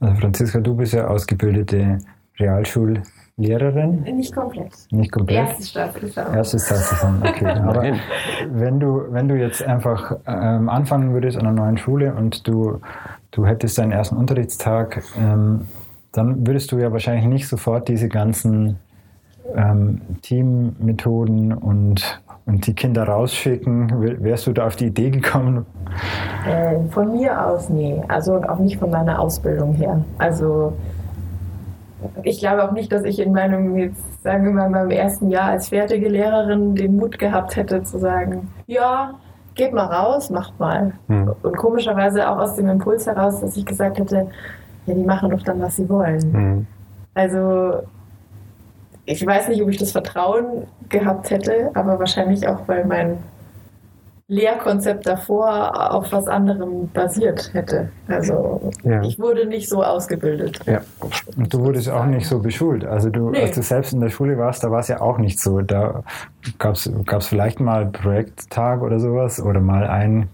[0.00, 1.98] Also Franziska, du bist ja ausgebildete
[2.38, 4.02] Realschullehrerin.
[4.02, 4.72] Nicht komplett.
[4.90, 5.48] Nicht komplett.
[5.48, 6.12] Erste Staffel.
[6.16, 7.46] Erste Staffel, okay.
[7.46, 7.82] Aber
[8.50, 12.80] wenn du, wenn du jetzt einfach ähm, anfangen würdest an einer neuen Schule und du,
[13.30, 15.68] du hättest deinen ersten Unterrichtstag, ähm,
[16.14, 18.78] dann würdest du ja wahrscheinlich nicht sofort diese ganzen
[19.54, 24.22] ähm, Teammethoden und, und die Kinder rausschicken.
[24.22, 25.66] Wärst du da auf die Idee gekommen?
[26.48, 28.02] Äh, von mir aus, nee.
[28.08, 30.02] Also auch nicht von meiner Ausbildung her.
[30.18, 30.72] Also
[32.22, 35.50] ich glaube auch nicht, dass ich in meinem, jetzt sagen wir mal, meinem ersten Jahr
[35.50, 39.14] als fertige Lehrerin den Mut gehabt hätte zu sagen, ja,
[39.54, 40.92] geht mal raus, macht mal.
[41.08, 41.32] Hm.
[41.42, 44.28] Und komischerweise auch aus dem Impuls heraus, dass ich gesagt hätte,
[44.86, 46.32] ja, die machen doch dann, was sie wollen.
[46.32, 46.66] Mhm.
[47.14, 47.82] Also
[49.06, 53.18] ich weiß nicht, ob ich das Vertrauen gehabt hätte, aber wahrscheinlich auch, weil mein
[54.26, 57.90] Lehrkonzept davor auf was anderem basiert hätte.
[58.08, 59.02] Also ja.
[59.02, 60.60] ich wurde nicht so ausgebildet.
[60.64, 60.80] Ja.
[61.36, 62.86] Und du wurdest auch nicht so beschult.
[62.86, 63.42] Also du, nee.
[63.42, 65.60] als du selbst in der Schule warst, da war es ja auch nicht so.
[65.60, 66.04] Da
[66.58, 70.30] gab es vielleicht mal Projekttag oder sowas oder mal ein,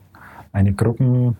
[0.53, 1.37] eine Gruppen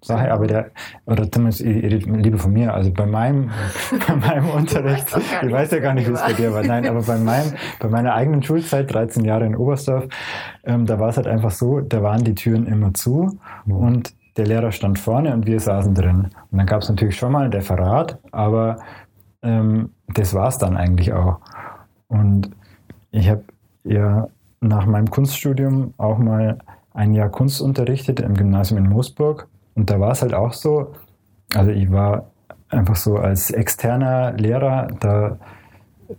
[0.00, 0.70] Sache, aber der,
[1.06, 3.50] oder zumindest Liebe von mir, also bei meinem,
[4.06, 5.06] bei meinem Unterricht,
[5.42, 7.88] ich weiß ja gar nicht, wie es bei dir war, nein, aber bei meinem, bei
[7.88, 10.06] meiner eigenen Schulzeit, 13 Jahre in Oberstdorf,
[10.64, 13.76] ähm, da war es halt einfach so, da waren die Türen immer zu mhm.
[13.76, 16.28] und der Lehrer stand vorne und wir saßen drin.
[16.50, 18.78] Und dann gab es natürlich schon mal ein Referat, aber
[19.42, 21.40] ähm, das war es dann eigentlich auch.
[22.06, 22.50] Und
[23.10, 23.42] ich habe
[23.82, 24.28] ja
[24.60, 26.58] nach meinem Kunststudium auch mal
[26.94, 30.92] ein Jahr Kunst unterrichtet im Gymnasium in Moosburg und da war es halt auch so,
[31.54, 32.30] also ich war
[32.68, 35.38] einfach so als externer Lehrer, da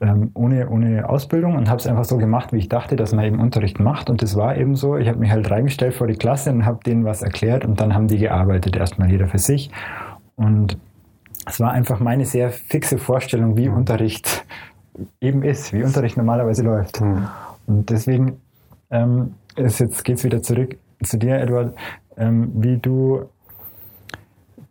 [0.02, 3.26] ähm, ohne, ohne Ausbildung und habe es einfach so gemacht, wie ich dachte, dass man
[3.26, 4.10] eben Unterricht macht.
[4.10, 4.98] Und das war eben so.
[4.98, 7.94] Ich habe mich halt reingestellt vor die Klasse und habe denen was erklärt und dann
[7.94, 9.72] haben die gearbeitet, erstmal jeder für sich.
[10.38, 10.78] Und
[11.46, 13.76] es war einfach meine sehr fixe Vorstellung, wie mhm.
[13.76, 14.46] Unterricht
[15.20, 17.02] eben ist, wie Unterricht normalerweise läuft.
[17.02, 17.28] Mhm.
[17.68, 18.40] Und deswegen
[18.90, 21.76] ähm, ist jetzt geht's wieder zurück zu dir, Edward,
[22.16, 23.26] ähm, wie du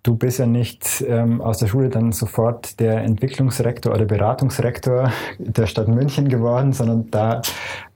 [0.08, 5.66] du bist ja nicht ähm, aus der Schule dann sofort der Entwicklungsrektor oder Beratungsrektor der
[5.66, 7.42] Stadt München geworden, sondern da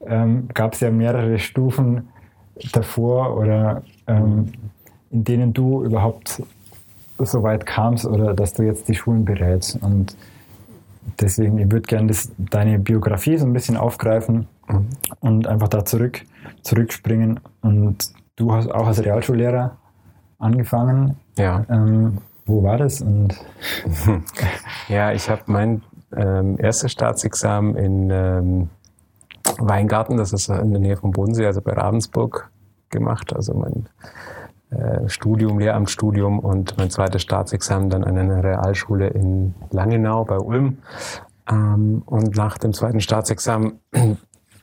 [0.06, 2.08] ähm, gab es ja mehrere Stufen
[2.74, 4.52] davor oder ähm,
[5.10, 6.42] in denen du überhaupt
[7.18, 9.82] so weit kamst oder dass du jetzt die Schulen berätst.
[9.82, 10.14] Und
[11.18, 14.88] deswegen, ich würde gerne deine Biografie so ein bisschen aufgreifen mhm.
[15.20, 16.20] und einfach da zurück,
[16.60, 17.40] zurückspringen.
[17.62, 19.78] Und du hast auch als Realschullehrer
[20.38, 21.16] angefangen.
[21.36, 21.64] Ja.
[21.68, 23.00] Ähm, wo war das?
[23.00, 23.34] Und
[24.88, 25.82] ja, ich habe mein
[26.16, 28.70] ähm, erstes Staatsexamen in ähm,
[29.58, 32.50] Weingarten, das ist in der Nähe vom Bodensee, also bei Ravensburg
[32.90, 33.34] gemacht.
[33.34, 33.88] Also mein
[34.70, 40.78] äh, Studium, Lehramtsstudium und mein zweites Staatsexamen dann an einer Realschule in Langenau bei Ulm.
[41.50, 43.80] Ähm, und nach dem zweiten Staatsexamen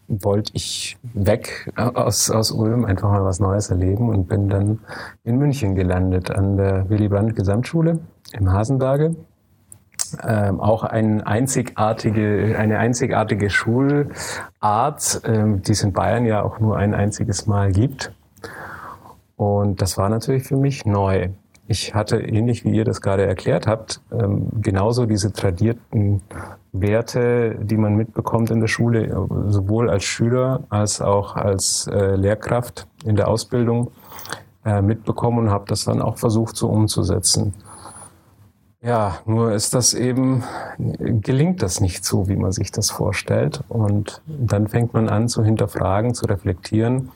[0.09, 4.79] wollte ich weg aus, aus Ulm, einfach mal was Neues erleben und bin dann
[5.23, 7.99] in München gelandet an der Willy Brandt Gesamtschule
[8.33, 9.15] im Hasenberge.
[10.27, 16.77] Ähm, auch ein einzigartige, eine einzigartige Schulart, ähm, die es in Bayern ja auch nur
[16.77, 18.11] ein einziges Mal gibt.
[19.35, 21.29] Und das war natürlich für mich neu.
[21.71, 26.23] Ich hatte, ähnlich wie ihr das gerade erklärt habt, ähm, genauso diese tradierten
[26.71, 32.87] Werte, die man mitbekommt in der Schule, sowohl als Schüler als auch als äh, Lehrkraft
[33.05, 33.91] in der Ausbildung
[34.65, 37.53] äh, mitbekommen und habe das dann auch versucht so umzusetzen.
[38.81, 40.43] Ja, nur ist das eben,
[40.77, 43.61] gelingt das nicht so, wie man sich das vorstellt.
[43.67, 47.11] Und dann fängt man an zu hinterfragen, zu reflektieren,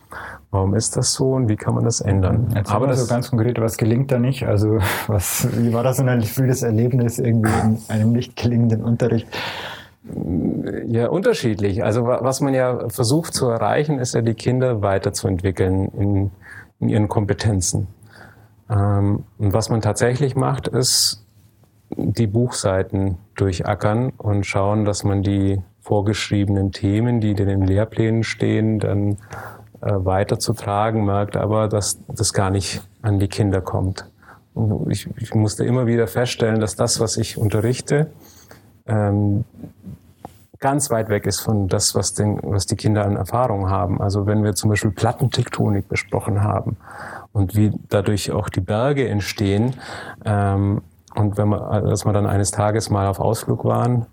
[0.52, 2.52] warum ist das so und wie kann man das ändern.
[2.54, 4.46] Erzähl Aber das so ganz konkret, was gelingt da nicht?
[4.46, 9.28] Also was, wie war das so ein frühes Erlebnis irgendwie in einem nicht gelingenden Unterricht?
[10.88, 11.82] Ja, unterschiedlich.
[11.86, 16.32] Also was man ja versucht zu erreichen, ist ja die Kinder weiterzuentwickeln in,
[16.82, 17.88] in ihren Kompetenzen.
[18.70, 21.23] Ähm, und was man tatsächlich macht, ist
[21.98, 28.80] die Buchseiten durchackern und schauen, dass man die vorgeschriebenen Themen, die in den Lehrplänen stehen,
[28.80, 29.18] dann
[29.82, 34.10] äh, weiterzutragen, merkt aber, dass das gar nicht an die Kinder kommt.
[34.88, 38.12] Ich, ich musste immer wieder feststellen, dass das, was ich unterrichte,
[38.86, 39.46] ähm,
[40.64, 44.00] ganz weit weg ist von das, was, den, was die Kinder an Erfahrung haben.
[44.00, 46.78] Also wenn wir zum Beispiel Plattentektonik besprochen haben
[47.34, 49.74] und wie dadurch auch die Berge entstehen,
[50.24, 50.82] ähm,
[51.16, 54.06] und wenn wir, dass wir dann eines Tages mal auf Ausflug waren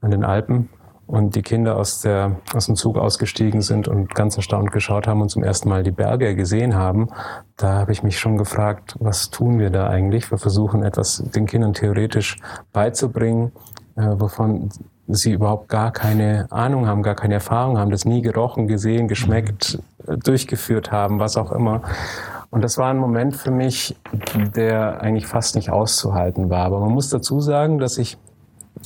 [0.00, 0.68] an den Alpen
[1.06, 5.22] und die Kinder aus, der, aus dem Zug ausgestiegen sind und ganz erstaunt geschaut haben
[5.22, 7.08] und zum ersten Mal die Berge gesehen haben,
[7.56, 10.30] da habe ich mich schon gefragt, was tun wir da eigentlich?
[10.30, 12.38] Wir versuchen etwas den Kindern theoretisch
[12.72, 13.52] beizubringen,
[13.96, 14.68] äh, wovon
[15.08, 19.78] sie überhaupt gar keine Ahnung haben, gar keine Erfahrung haben, das nie gerochen, gesehen, geschmeckt,
[20.06, 21.82] äh, durchgeführt haben, was auch immer.
[22.50, 23.96] Und das war ein Moment für mich,
[24.56, 26.64] der eigentlich fast nicht auszuhalten war.
[26.64, 28.16] Aber man muss dazu sagen, dass ich,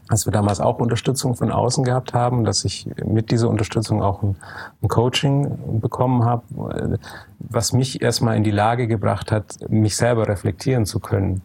[0.09, 4.23] als wir damals auch Unterstützung von außen gehabt haben, dass ich mit dieser Unterstützung auch
[4.23, 4.37] ein,
[4.83, 6.99] ein Coaching bekommen habe,
[7.39, 11.43] was mich erstmal in die Lage gebracht hat, mich selber reflektieren zu können.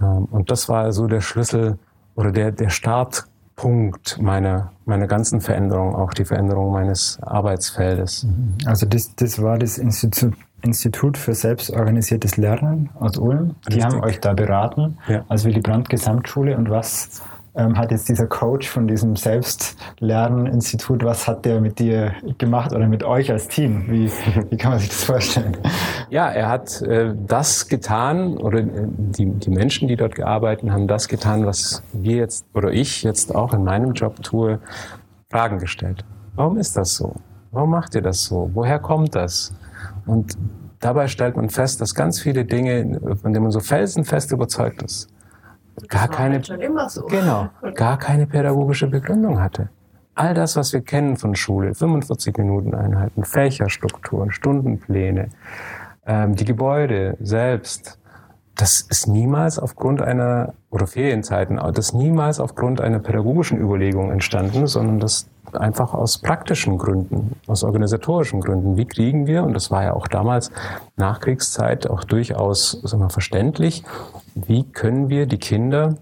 [0.00, 1.78] Ähm, und das war so der Schlüssel
[2.14, 8.26] oder der, der Startpunkt meiner, meiner ganzen Veränderung, auch die Veränderung meines Arbeitsfeldes.
[8.66, 13.56] Also das, das war das Institut Institut für selbstorganisiertes Lernen aus Ulm.
[13.68, 13.84] Die Richtig.
[13.84, 15.24] haben euch da beraten, ja.
[15.28, 16.56] als Willy Brandt Gesamtschule.
[16.56, 17.22] Und was
[17.54, 22.86] ähm, hat jetzt dieser Coach von diesem Selbstlernen-Institut, was hat der mit dir gemacht oder
[22.86, 23.84] mit euch als Team?
[23.88, 24.10] Wie,
[24.50, 25.56] wie kann man sich das vorstellen?
[26.08, 30.86] Ja, er hat äh, das getan oder äh, die, die Menschen, die dort gearbeitet haben,
[30.86, 34.60] das getan, was wir jetzt oder ich jetzt auch in meinem Job tue,
[35.30, 36.04] Fragen gestellt.
[36.34, 37.14] Warum ist das so?
[37.50, 38.50] Warum macht ihr das so?
[38.54, 39.54] Woher kommt das?
[40.06, 40.36] Und
[40.80, 45.08] dabei stellt man fest, dass ganz viele Dinge, von denen man so felsenfest überzeugt ist,
[45.88, 47.06] gar keine, halt so.
[47.06, 49.68] genau, gar keine pädagogische Begründung hatte.
[50.14, 55.28] All das, was wir kennen von Schule, 45 Minuten Einheiten, Fächerstrukturen, Stundenpläne,
[56.06, 57.98] ähm, die Gebäude selbst,
[58.56, 64.66] das ist niemals aufgrund einer, oder Ferienzeiten, das ist niemals aufgrund einer pädagogischen Überlegung entstanden,
[64.66, 68.76] sondern das einfach aus praktischen Gründen, aus organisatorischen Gründen.
[68.76, 70.50] Wie kriegen wir, und das war ja auch damals
[70.96, 73.84] Nachkriegszeit auch durchaus sagen wir, verständlich,
[74.34, 75.96] wie können wir die Kinder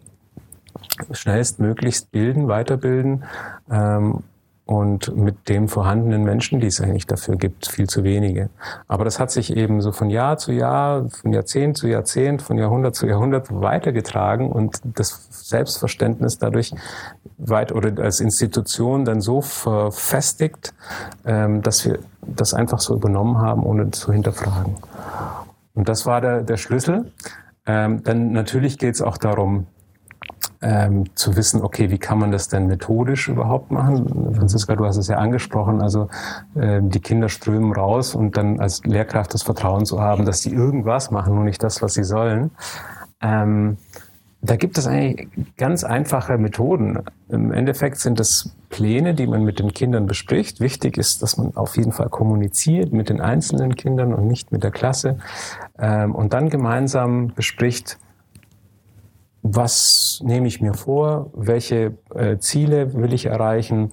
[1.10, 3.24] schnellstmöglichst bilden, weiterbilden
[3.70, 4.22] ähm,
[4.70, 8.50] und mit dem vorhandenen Menschen, die es eigentlich dafür gibt, viel zu wenige.
[8.86, 12.56] Aber das hat sich eben so von Jahr zu Jahr, von Jahrzehnt zu Jahrzehnt, von
[12.56, 16.72] Jahrhundert zu Jahrhundert weitergetragen und das Selbstverständnis dadurch
[17.36, 20.72] weit oder als Institution dann so verfestigt,
[21.26, 24.76] ähm, dass wir das einfach so übernommen haben, ohne zu hinterfragen.
[25.74, 27.10] Und das war der, der Schlüssel.
[27.66, 29.66] Ähm, dann natürlich geht es auch darum,
[30.62, 34.34] ähm, zu wissen, okay, wie kann man das denn methodisch überhaupt machen?
[34.34, 36.08] Franziska, du hast es ja angesprochen, also
[36.54, 40.52] äh, die Kinder strömen raus und dann als Lehrkraft das Vertrauen zu haben, dass die
[40.52, 42.50] irgendwas machen, nur nicht das, was sie sollen.
[43.20, 43.76] Ähm,
[44.42, 47.00] da gibt es eigentlich ganz einfache Methoden.
[47.28, 50.60] Im Endeffekt sind das Pläne, die man mit den Kindern bespricht.
[50.60, 54.64] Wichtig ist, dass man auf jeden Fall kommuniziert mit den einzelnen Kindern und nicht mit
[54.64, 55.18] der Klasse.
[55.78, 57.98] Ähm, und dann gemeinsam bespricht,
[59.42, 63.92] was nehme ich mir vor, welche äh, Ziele will ich erreichen.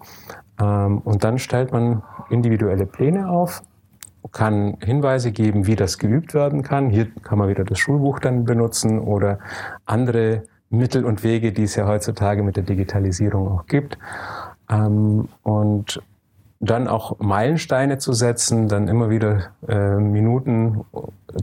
[0.59, 3.63] Ähm, und dann stellt man individuelle Pläne auf,
[4.31, 6.89] kann Hinweise geben, wie das geübt werden kann.
[6.89, 9.39] Hier kann man wieder das Schulbuch dann benutzen oder
[9.85, 13.97] andere Mittel und Wege, die es ja heutzutage mit der Digitalisierung auch gibt.
[14.69, 16.01] Ähm, und
[16.59, 20.85] dann auch Meilensteine zu setzen, dann immer wieder äh, Minuten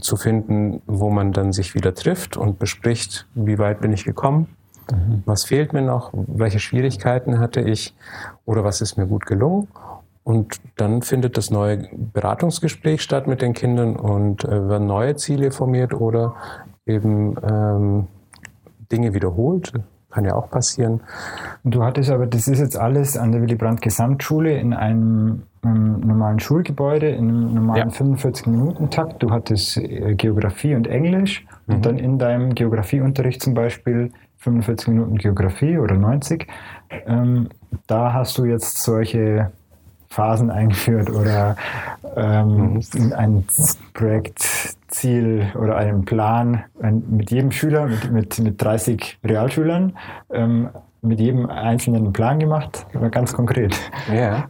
[0.01, 4.47] zu finden, wo man dann sich wieder trifft und bespricht, wie weit bin ich gekommen,
[4.91, 5.23] mhm.
[5.25, 7.95] was fehlt mir noch, welche Schwierigkeiten hatte ich
[8.45, 9.67] oder was ist mir gut gelungen.
[10.23, 15.51] Und dann findet das neue Beratungsgespräch statt mit den Kindern und äh, werden neue Ziele
[15.51, 16.35] formiert oder
[16.87, 18.07] eben ähm,
[18.91, 19.71] Dinge wiederholt,
[20.15, 21.01] kann ja auch passieren.
[21.65, 25.99] Du hattest aber, das ist jetzt alles an der Willy Brandt Gesamtschule in einem, einem
[25.99, 27.95] normalen Schulgebäude, in einem normalen ja.
[27.95, 29.21] 45-Minuten-Takt.
[29.21, 31.75] Du hattest äh, Geografie und Englisch mhm.
[31.75, 36.47] und dann in deinem Geografieunterricht zum Beispiel 45 Minuten Geografie oder 90.
[37.07, 37.49] Ähm,
[37.87, 39.51] da hast du jetzt solche
[40.07, 41.57] Phasen eingeführt oder
[42.15, 43.13] ähm, mhm.
[43.13, 43.43] ein
[44.95, 46.63] Projektziel oder einen Plan
[47.09, 49.97] mit jedem Schüler, mit, mit, mit 30 Realschülern,
[50.31, 50.69] ähm,
[51.01, 53.75] mit jedem einzelnen einen Plan gemacht, ganz konkret.
[54.11, 54.45] Ja,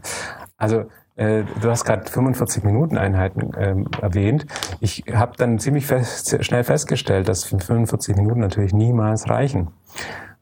[0.58, 0.84] also
[1.16, 4.46] äh, Du hast gerade 45 Minuten Einheiten ähm, erwähnt.
[4.80, 9.70] Ich habe dann ziemlich fest, schnell festgestellt, dass 45 Minuten natürlich niemals reichen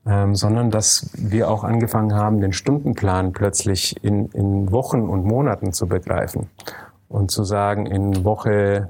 [0.06, 5.72] ähm, sondern dass wir auch angefangen haben, den Stundenplan plötzlich in, in Wochen und Monaten
[5.72, 6.50] zu begreifen
[7.08, 8.90] und zu sagen, in Woche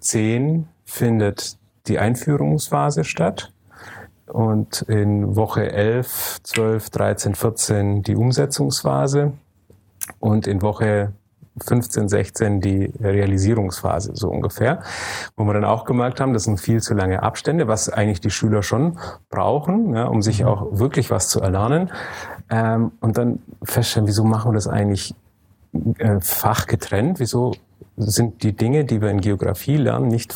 [0.00, 3.52] 10 findet die Einführungsphase statt
[4.26, 9.32] und in Woche 11, 12, 13, 14 die Umsetzungsphase
[10.20, 11.12] und in Woche
[11.60, 14.80] 15, 16 die Realisierungsphase, so ungefähr.
[15.36, 18.30] Wo wir dann auch gemerkt haben, das sind viel zu lange Abstände, was eigentlich die
[18.30, 20.48] Schüler schon brauchen, ja, um sich mhm.
[20.48, 21.90] auch wirklich was zu erlernen.
[22.50, 25.14] Ähm, und dann feststellen, wieso machen wir das eigentlich
[25.98, 27.20] äh, fachgetrennt?
[27.20, 27.54] Wieso
[27.98, 30.34] sind die Dinge, die wir in Geografie lernen, nicht,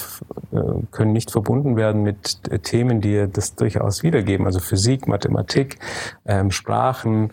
[0.52, 5.78] äh, können nicht verbunden werden mit äh, Themen, die das durchaus wiedergeben, also Physik, Mathematik,
[6.26, 7.32] ähm, Sprachen.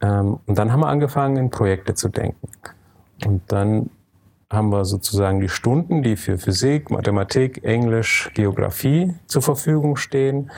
[0.00, 2.48] Ähm, und dann haben wir angefangen, in Projekte zu denken.
[3.24, 3.90] Und dann
[4.50, 10.50] haben wir sozusagen die Stunden, die für Physik, Mathematik, Englisch, Geografie zur Verfügung stehen,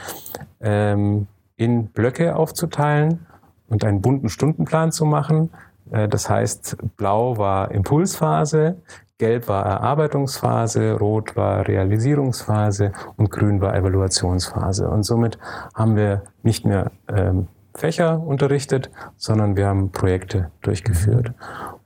[0.61, 3.25] ähm, in Blöcke aufzuteilen
[3.67, 5.49] und einen bunten Stundenplan zu machen.
[5.91, 8.77] Äh, das heißt, blau war Impulsphase,
[9.17, 14.89] gelb war Erarbeitungsphase, rot war Realisierungsphase und grün war Evaluationsphase.
[14.89, 15.37] Und somit
[15.75, 21.33] haben wir nicht mehr ähm, Fächer unterrichtet, sondern wir haben Projekte durchgeführt.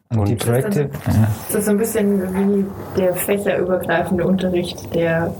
[0.09, 0.89] Und, und die Projekte.
[1.47, 2.65] Das ist so ein bisschen wie
[2.97, 5.33] der fächerübergreifende Unterricht, der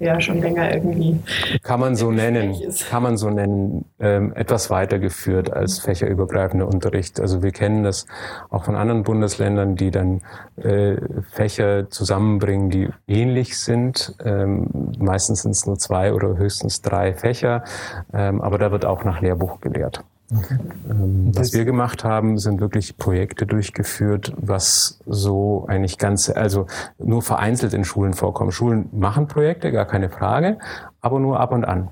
[0.00, 1.20] ja schon länger irgendwie.
[1.62, 2.56] Kann man so nennen,
[2.88, 7.20] kann man so nennen, ähm, etwas weitergeführt als fächerübergreifender Unterricht.
[7.20, 8.06] Also wir kennen das
[8.48, 10.22] auch von anderen Bundesländern, die dann
[10.56, 10.96] äh,
[11.30, 14.14] Fächer zusammenbringen, die ähnlich sind.
[14.24, 17.64] Ähm, meistens sind es nur zwei oder höchstens drei Fächer,
[18.12, 20.02] ähm, aber da wird auch nach Lehrbuch gelehrt.
[20.32, 20.58] Okay.
[20.88, 26.66] Ähm, was wir gemacht haben, sind wirklich Projekte durchgeführt, was so eigentlich ganz, also
[26.98, 28.52] nur vereinzelt in Schulen vorkommen.
[28.52, 30.58] Schulen machen Projekte, gar keine Frage,
[31.00, 31.88] aber nur ab und an.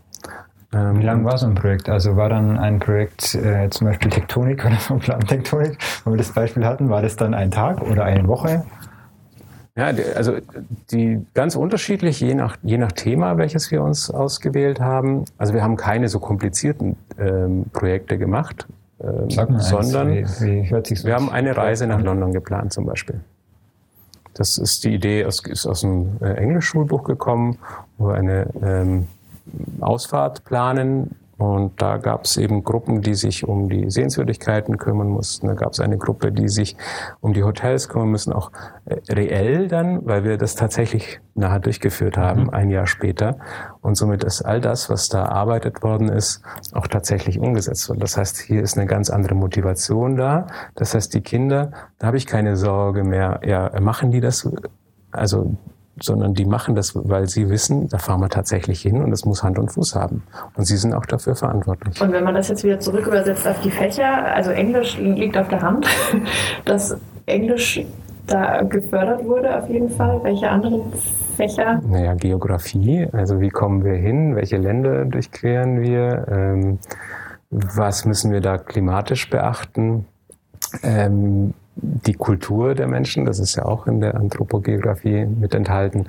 [0.73, 1.89] Ähm, Wie lang war so ein Projekt?
[1.89, 6.33] Also war dann ein Projekt äh, zum Beispiel Tektonik oder so Plantektonik, wo wir das
[6.33, 8.65] Beispiel hatten, war das dann ein Tag oder eine Woche?
[9.79, 10.39] Ja, also
[10.91, 15.25] die ganz unterschiedlich, je nach, je nach Thema, welches wir uns ausgewählt haben.
[15.39, 18.67] Also wir haben keine so komplizierten ähm, Projekte gemacht,
[19.01, 22.87] ähm, sondern eins, wie, wie sich so wir haben eine Reise nach London geplant zum
[22.87, 23.21] Beispiel.
[24.35, 27.59] Das ist die Idee, aus, ist aus dem äh, Englischschulbuch gekommen,
[27.99, 29.07] wo wir eine ähm,
[29.79, 35.47] Ausfahrt planen Und da gab es eben Gruppen, die sich um die Sehenswürdigkeiten kümmern mussten.
[35.47, 36.77] Da gab es eine Gruppe, die sich
[37.21, 38.51] um die Hotels kümmern müssen, auch
[38.87, 42.51] äh, reell dann, weil wir das tatsächlich nachher durchgeführt haben, mhm.
[42.51, 43.39] ein Jahr später.
[43.83, 48.01] Und somit ist all das, was da erarbeitet worden ist, auch tatsächlich umgesetzt worden.
[48.01, 50.49] Das heißt, hier ist eine ganz andere Motivation da.
[50.75, 51.71] Das heißt, die Kinder,
[52.01, 54.51] da habe ich keine Sorge mehr, ja, machen die das?
[55.13, 55.55] Also
[56.03, 59.43] sondern die machen das, weil sie wissen, da fahren wir tatsächlich hin und es muss
[59.43, 60.23] Hand und Fuß haben.
[60.57, 62.01] Und sie sind auch dafür verantwortlich.
[62.01, 65.49] Und wenn man das jetzt wieder zurück übersetzt auf die Fächer, also Englisch liegt auf
[65.49, 65.87] der Hand,
[66.65, 66.97] dass
[67.27, 67.85] Englisch
[68.27, 70.21] da gefördert wurde auf jeden Fall.
[70.23, 70.93] Welche anderen
[71.37, 71.81] Fächer?
[71.87, 76.79] Naja, Geografie, also wie kommen wir hin, welche Länder durchqueren wir, ähm,
[77.51, 80.07] was müssen wir da klimatisch beachten.
[80.83, 86.07] Ähm, die Kultur der Menschen, das ist ja auch in der Anthropogeografie mit enthalten.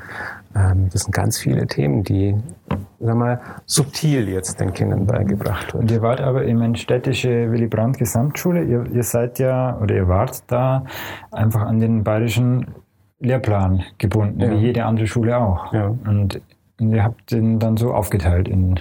[0.56, 2.36] Ähm, das sind ganz viele Themen, die
[3.00, 5.82] sag mal, subtil jetzt den Kindern beigebracht werden.
[5.82, 8.64] Und ihr wart aber eben eine städtische Willy Brandt Gesamtschule.
[8.64, 10.86] Ihr, ihr seid ja oder ihr wart da
[11.32, 12.68] einfach an den bayerischen
[13.20, 14.52] Lehrplan gebunden, ja.
[14.52, 15.72] wie jede andere Schule auch.
[15.74, 15.94] Ja.
[16.06, 16.42] Und
[16.80, 18.80] ihr habt den dann so aufgeteilt in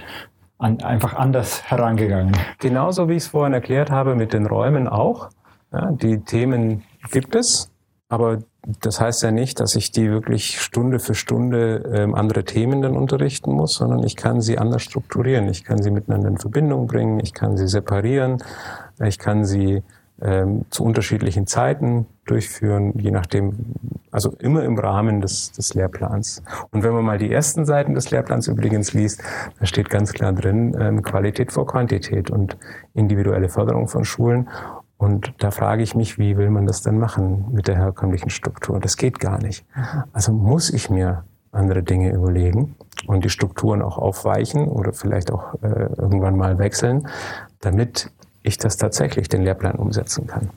[0.57, 2.35] an, einfach anders herangegangen.
[2.59, 5.29] Genauso wie ich es vorhin erklärt habe mit den Räumen auch.
[5.71, 7.71] Ja, die Themen gibt es,
[8.07, 8.39] aber
[8.81, 12.97] das heißt ja nicht, dass ich die wirklich Stunde für Stunde ähm, andere Themen dann
[12.97, 15.47] unterrichten muss, sondern ich kann sie anders strukturieren.
[15.47, 18.43] Ich kann sie miteinander in Verbindung bringen, ich kann sie separieren,
[19.03, 19.83] ich kann sie
[20.21, 23.53] ähm, zu unterschiedlichen Zeiten durchführen, je nachdem,
[24.11, 26.43] also immer im Rahmen des, des Lehrplans.
[26.71, 29.21] Und wenn man mal die ersten Seiten des Lehrplans übrigens liest,
[29.59, 32.57] da steht ganz klar drin, ähm, Qualität vor Quantität und
[32.93, 34.49] individuelle Förderung von Schulen.
[34.99, 38.81] Und da frage ich mich, wie will man das denn machen mit der herkömmlichen Struktur?
[38.81, 39.65] Das geht gar nicht.
[40.11, 41.23] Also muss ich mir
[41.53, 42.75] andere Dinge überlegen
[43.07, 47.07] und die Strukturen auch aufweichen oder vielleicht auch äh, irgendwann mal wechseln,
[47.61, 48.11] damit
[48.43, 50.49] ich das tatsächlich den Lehrplan umsetzen kann.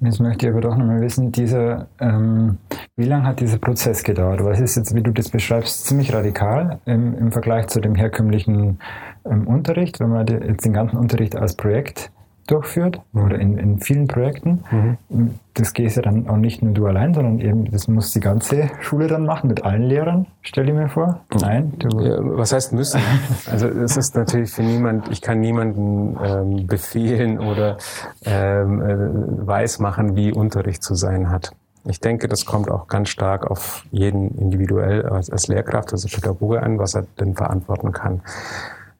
[0.00, 2.58] Jetzt möchte ich aber doch nochmal wissen, dieser, ähm,
[2.94, 4.44] wie lange hat dieser Prozess gedauert?
[4.44, 8.80] Was ist jetzt, wie du das beschreibst, ziemlich radikal im, im Vergleich zu dem herkömmlichen
[9.24, 12.12] ähm, Unterricht, wenn man jetzt den ganzen Unterricht als Projekt
[12.46, 14.64] durchführt oder in, in vielen Projekten.
[14.70, 15.34] Mhm.
[15.54, 18.70] Das geht ja dann auch nicht nur du allein, sondern eben, das muss die ganze
[18.80, 21.20] Schule dann machen mit allen Lehrern, stell dir mir vor.
[21.40, 21.72] Nein.
[21.78, 23.00] Du ja, was heißt müssen?
[23.50, 27.78] also es ist natürlich für niemand, ich kann niemanden ähm, befehlen oder
[28.24, 31.52] ähm, äh, weismachen, wie Unterricht zu sein hat.
[31.88, 36.62] Ich denke, das kommt auch ganz stark auf jeden individuell als, als Lehrkraft, also Pädagoge
[36.62, 38.22] an, was er denn verantworten kann.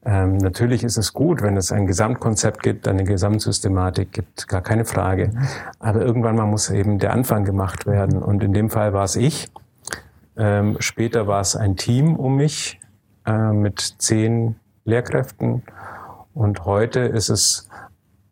[0.07, 4.85] Ähm, natürlich ist es gut, wenn es ein Gesamtkonzept gibt, eine Gesamtsystematik gibt, gar keine
[4.85, 5.31] Frage.
[5.79, 8.23] Aber irgendwann mal muss eben der Anfang gemacht werden.
[8.23, 9.49] Und in dem Fall war es ich.
[10.37, 12.79] Ähm, später war es ein Team um mich
[13.25, 14.55] äh, mit zehn
[14.85, 15.63] Lehrkräften.
[16.33, 17.67] Und heute ist es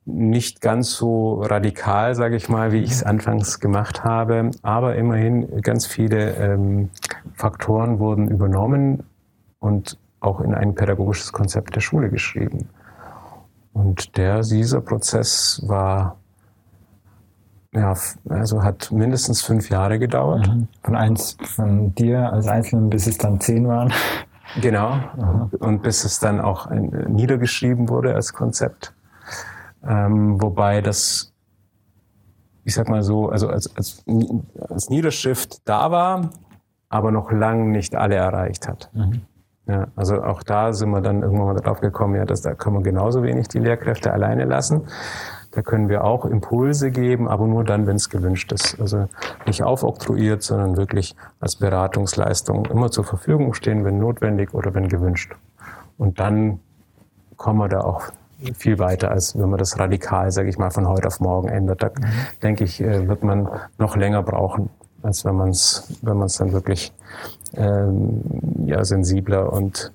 [0.06, 4.52] nicht ganz so radikal, sage ich mal, wie ich es anfangs gemacht habe.
[4.62, 6.90] Aber immerhin ganz viele ähm,
[7.34, 9.04] Faktoren wurden übernommen
[9.60, 12.70] und auch in ein pädagogisches Konzept der Schule geschrieben.
[13.74, 16.18] Und der, dieser Prozess war,
[17.74, 17.94] ja,
[18.30, 20.48] also hat mindestens fünf Jahre gedauert.
[20.48, 20.68] Mhm.
[20.82, 23.92] Von eins, von dir als Einzelnen bis es dann zehn waren.
[24.62, 24.98] Genau.
[25.60, 28.94] Und bis es dann auch ein, niedergeschrieben wurde als Konzept.
[29.86, 31.34] Ähm, wobei das,
[32.64, 34.06] ich sag mal so, also als, als,
[34.70, 36.30] als Niederschrift da war,
[36.88, 38.90] aber noch lang nicht alle erreicht hat.
[38.94, 39.22] Mhm.
[39.68, 42.78] Ja, also auch da sind wir dann irgendwann mal drauf gekommen, ja, dass da können
[42.78, 44.84] wir genauso wenig die Lehrkräfte alleine lassen.
[45.52, 48.80] Da können wir auch Impulse geben, aber nur dann, wenn es gewünscht ist.
[48.80, 49.08] Also
[49.48, 55.34] nicht aufoktroyiert, sondern wirklich als Beratungsleistung immer zur Verfügung stehen, wenn notwendig oder wenn gewünscht.
[55.98, 56.60] Und dann
[57.38, 58.12] kommen wir da auch
[58.54, 61.82] viel weiter, als wenn man das radikal, sage ich mal, von heute auf morgen ändert.
[61.82, 62.06] Da mhm.
[62.44, 64.70] denke ich, äh, wird man noch länger brauchen,
[65.02, 66.94] als wenn man es wenn man's dann wirklich
[67.58, 68.22] ähm,
[68.66, 69.92] ja, sensibler und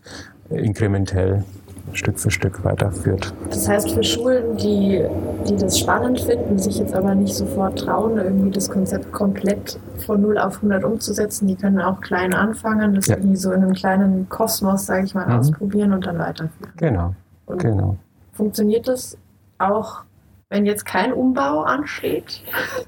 [0.51, 1.45] inkrementell
[1.93, 3.33] Stück für Stück weiterführt.
[3.51, 5.05] Das heißt, für Schulen, die,
[5.49, 10.21] die das spannend finden, sich jetzt aber nicht sofort trauen, irgendwie das Konzept komplett von
[10.21, 13.17] 0 auf 100 umzusetzen, die können auch klein anfangen, das ja.
[13.17, 15.33] irgendwie so in einem kleinen Kosmos, sage ich mal, mhm.
[15.33, 16.73] ausprobieren und dann weiterführen.
[16.77, 17.15] Genau,
[17.47, 17.97] und genau.
[18.33, 19.19] Funktioniert das
[19.59, 20.05] auch
[20.51, 22.43] wenn jetzt kein Umbau ansteht?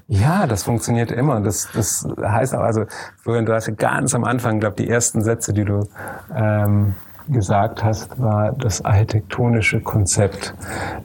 [0.07, 1.39] Ja, das funktioniert immer.
[1.39, 2.83] Das, das heißt auch, also,
[3.21, 5.87] Florian, du hast ja ganz am Anfang, glaube die ersten Sätze, die du
[6.35, 6.93] ähm,
[7.29, 10.53] gesagt hast, war das architektonische Konzept.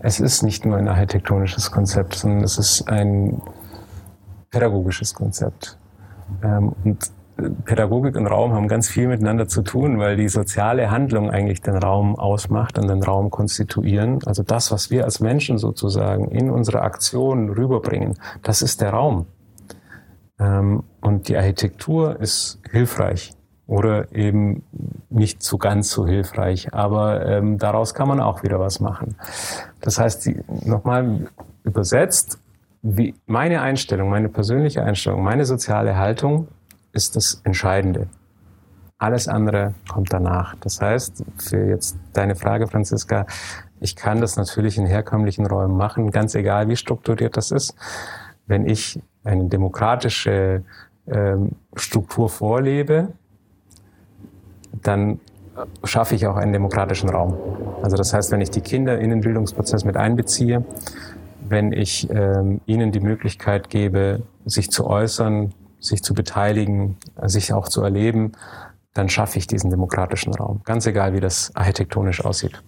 [0.01, 3.41] Es ist nicht nur ein architektonisches Konzept, sondern es ist ein
[4.51, 5.79] pädagogisches Konzept.
[6.43, 7.11] Ähm, und
[7.65, 11.77] Pädagogik und Raum haben ganz viel miteinander zu tun, weil die soziale Handlung eigentlich den
[11.77, 14.19] Raum ausmacht und den Raum konstituieren.
[14.27, 19.27] Also das, was wir als Menschen sozusagen in unsere Aktion rüberbringen, das ist der Raum.
[20.41, 23.35] Ähm, und die Architektur ist hilfreich
[23.69, 24.65] oder eben
[25.09, 26.75] nicht so ganz so hilfreich.
[26.75, 29.15] Aber ähm, daraus kann man auch wieder was machen.
[29.81, 30.29] Das heißt,
[30.65, 31.29] nochmal
[31.63, 32.41] übersetzt,
[32.83, 36.49] wie meine Einstellung, meine persönliche Einstellung, meine soziale Haltung
[36.93, 38.09] ist das Entscheidende.
[38.99, 40.57] Alles andere kommt danach.
[40.61, 43.27] Das heißt, für jetzt deine Frage, Franziska,
[43.81, 47.77] ich kann das natürlich in herkömmlichen Räumen machen, ganz egal wie strukturiert das ist.
[48.47, 50.65] Wenn ich eine demokratische
[51.07, 53.09] ähm, Struktur vorlebe,
[54.73, 55.21] dann
[55.85, 57.37] schaffe ich auch einen demokratischen Raum.
[57.83, 60.65] Also das heißt, wenn ich die Kinder in den Bildungsprozess mit einbeziehe,
[61.49, 67.69] wenn ich ähm, ihnen die Möglichkeit gebe, sich zu äußern, sich zu beteiligen, sich auch
[67.69, 68.33] zu erleben,
[68.95, 70.61] dann schaffe ich diesen demokratischen Raum.
[70.65, 72.61] Ganz egal, wie das architektonisch aussieht.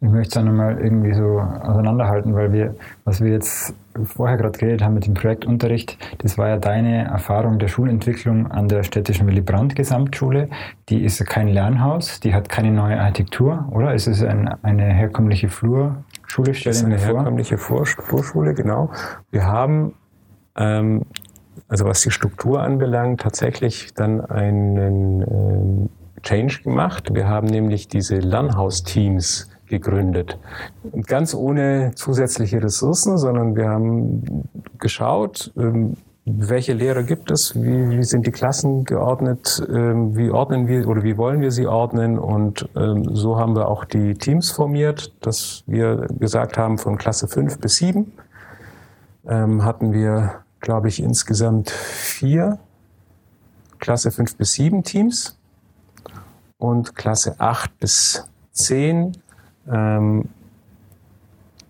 [0.00, 3.72] Ich möchte es nochmal irgendwie so auseinanderhalten, weil wir, was wir jetzt
[4.04, 8.68] vorher gerade geredet haben mit dem Projektunterricht, das war ja deine Erfahrung der Schulentwicklung an
[8.68, 10.48] der städtischen Willy Brandt Gesamtschule.
[10.88, 13.94] Die ist kein Lernhaus, die hat keine neue Architektur, oder?
[13.94, 17.10] Es ist ein, eine herkömmliche Flurschule, stellen wir vor.
[17.10, 18.90] Eine herkömmliche Flurschule, genau.
[19.30, 19.94] Wir haben
[20.56, 21.06] ähm,
[21.70, 25.88] also was die Struktur anbelangt, tatsächlich dann einen ähm,
[26.22, 27.14] Change gemacht.
[27.14, 30.36] Wir haben nämlich diese Lernhausteams gegründet.
[31.06, 34.48] Ganz ohne zusätzliche Ressourcen, sondern wir haben
[34.78, 40.66] geschaut, ähm, welche Lehrer gibt es, wie, wie sind die Klassen geordnet, ähm, wie ordnen
[40.66, 44.50] wir oder wie wollen wir sie ordnen und ähm, so haben wir auch die Teams
[44.50, 48.12] formiert, dass wir gesagt haben, von Klasse 5 bis 7
[49.26, 52.58] hatten wir glaube ich, insgesamt vier.
[53.78, 55.38] Klasse 5 bis 7 Teams
[56.58, 59.16] und Klasse 8 bis 10,
[59.70, 60.28] ähm,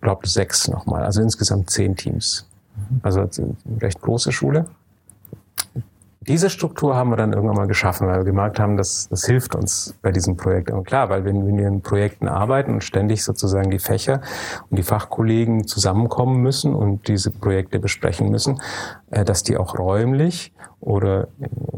[0.01, 2.49] glaube sechs nochmal, also insgesamt zehn Teams.
[3.03, 4.67] Also eine recht große Schule
[6.23, 9.55] diese Struktur haben wir dann irgendwann mal geschaffen, weil wir gemerkt haben, dass das hilft
[9.55, 10.71] uns bei diesem Projekt.
[10.71, 14.21] Und klar, weil wenn, wir in Projekten arbeiten und ständig sozusagen die Fächer
[14.69, 18.61] und die Fachkollegen zusammenkommen müssen und diese Projekte besprechen müssen,
[19.11, 21.29] äh, dass die auch räumlich oder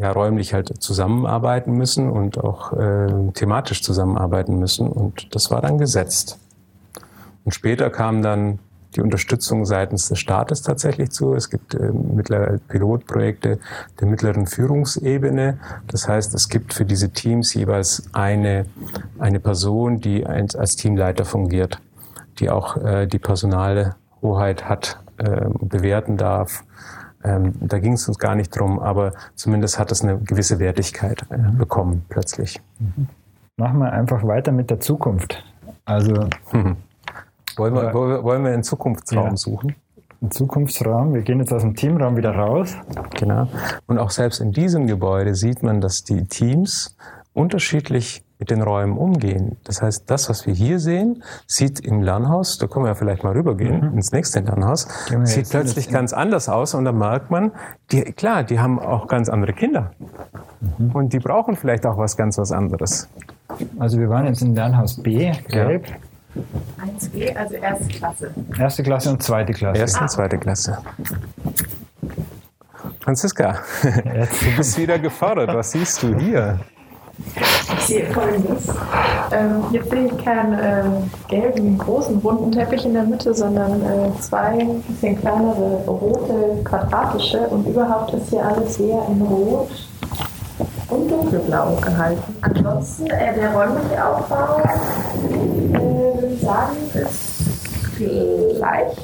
[0.01, 4.89] ja räumlich halt zusammenarbeiten müssen und auch äh, thematisch zusammenarbeiten müssen.
[4.89, 6.41] Und das war dann gesetzt.
[7.45, 8.59] Und später kam dann
[8.95, 11.35] die Unterstützung seitens des Staates tatsächlich zu.
[11.35, 13.59] Es gibt äh, mittlerweile Pilotprojekte
[14.01, 15.59] der mittleren Führungsebene.
[15.87, 18.67] Das heißt, es gibt für diese Teams jeweils eine,
[19.19, 21.81] eine Person, die als Teamleiter fungiert,
[22.39, 26.65] die auch äh, die Personalhoheit hat, äh, bewerten darf.
[27.25, 31.23] Ähm, da ging es uns gar nicht drum, aber zumindest hat es eine gewisse Wertigkeit
[31.31, 32.61] äh, bekommen plötzlich.
[32.79, 33.09] Mhm.
[33.57, 35.45] Machen wir einfach weiter mit der Zukunft.
[35.85, 36.77] Also mhm.
[37.57, 39.37] Wollen wir, wollen wir einen Zukunftsraum ja.
[39.37, 39.75] suchen?
[40.21, 41.15] Ein Zukunftsraum.
[41.15, 42.77] Wir gehen jetzt aus dem Teamraum wieder raus.
[43.19, 43.49] Genau.
[43.87, 46.97] Und auch selbst in diesem Gebäude sieht man, dass die Teams
[47.35, 49.57] unterschiedlich mit den Räumen umgehen.
[49.63, 53.23] Das heißt, das, was wir hier sehen, sieht im Lernhaus, da können wir ja vielleicht
[53.23, 53.95] mal rübergehen, mhm.
[53.95, 54.89] ins nächste Lernhaus,
[55.23, 57.53] sieht plötzlich ganz anders aus und da merkt man,
[57.93, 59.93] die, klar, die haben auch ganz andere Kinder.
[60.61, 60.91] Mhm.
[60.91, 63.09] Und die brauchen vielleicht auch was ganz was anderes.
[63.79, 65.87] Also wir waren jetzt in Lernhaus B, gelb.
[65.87, 65.95] Ja.
[66.35, 68.35] 1G, also erste Klasse.
[68.59, 69.81] Erste Klasse und zweite Klasse.
[69.81, 70.79] Erste und zweite Klasse.
[73.01, 75.55] Franziska, du bist wieder gefordert.
[75.55, 76.61] Was siehst du hier?
[77.79, 78.69] Ich sehe folgendes.
[79.33, 80.85] Ähm, hier sehe ich keinen äh,
[81.29, 87.67] gelben, großen, runden Teppich in der Mitte, sondern äh, zwei bisschen kleinere, rote, quadratische und
[87.67, 89.71] überhaupt ist hier alles sehr in Rot
[90.89, 92.37] und dunkelblau gehalten.
[92.41, 94.63] Ansonsten äh, der räumliche Aufbau,
[96.53, 98.97] sagen, ist gleich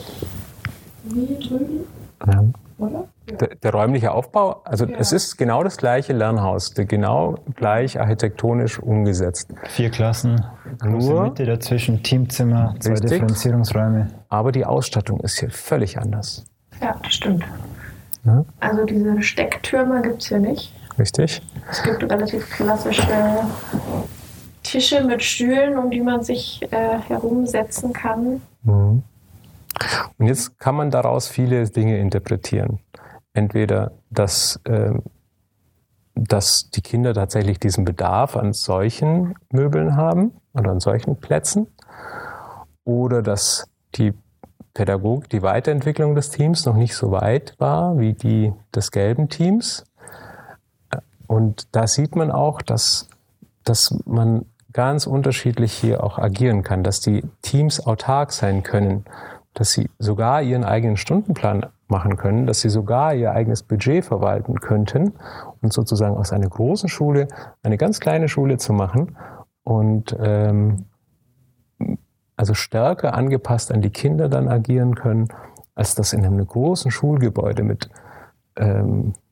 [1.05, 1.87] wie drüben.
[2.27, 2.45] Ja.
[2.79, 3.09] Oder?
[3.41, 4.97] Der, der, räumliche Aufbau, also ja.
[4.99, 9.53] es ist genau das gleiche Lernhaus, genau gleich architektonisch umgesetzt.
[9.65, 10.45] Vier Klassen,
[10.85, 14.09] nur Mitte dazwischen, Teamzimmer, zwei richtig, Differenzierungsräume.
[14.29, 16.45] Aber die Ausstattung ist hier völlig anders.
[16.81, 17.45] Ja, das stimmt.
[18.25, 18.45] Ja?
[18.61, 20.73] Also diese Stecktürme gibt es hier nicht.
[20.99, 21.43] Richtig.
[21.71, 23.03] Es gibt relativ klassische
[24.71, 28.43] Tische mit Stühlen, um die man sich äh, herumsetzen kann.
[28.63, 29.03] Mhm.
[30.19, 32.81] Und jetzt kann man daraus viele Dinge interpretieren.
[33.33, 34.93] Entweder, dass, äh,
[36.15, 41.69] dass die Kinder tatsächlich diesen Bedarf an solchen Möbeln haben oder an solchen Plätzen,
[42.85, 44.15] oder dass die
[44.73, 49.85] Pädagogik, die Weiterentwicklung des Teams noch nicht so weit war wie die des gelben Teams
[51.29, 53.09] und da sieht man auch, dass,
[53.63, 59.05] dass man ganz unterschiedlich hier auch agieren kann, dass die Teams autark sein können,
[59.55, 64.61] dass sie sogar ihren eigenen Stundenplan machen können, dass sie sogar ihr eigenes Budget verwalten
[64.61, 65.15] könnten
[65.63, 67.29] und sozusagen aus einer großen Schule
[67.63, 69.17] eine ganz kleine Schule zu machen
[69.65, 70.85] und ähm,
[72.37, 75.29] also stärker angepasst an die Kinder dann agieren können,
[75.75, 77.91] als das in einem großen Schulgebäude mit
[78.57, 79.28] ähm, äh,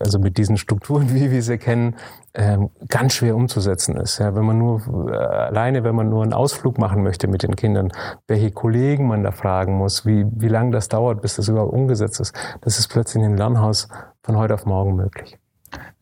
[0.00, 1.96] also mit diesen Strukturen, wie wir sie kennen,
[2.34, 4.18] ähm, ganz schwer umzusetzen ist.
[4.18, 7.56] Ja, wenn man nur äh, alleine, wenn man nur einen Ausflug machen möchte mit den
[7.56, 7.92] Kindern,
[8.26, 12.20] welche Kollegen man da fragen muss, wie, wie lange das dauert, bis das überhaupt umgesetzt
[12.20, 13.88] ist, das ist plötzlich in dem Lernhaus
[14.22, 15.38] von heute auf morgen möglich.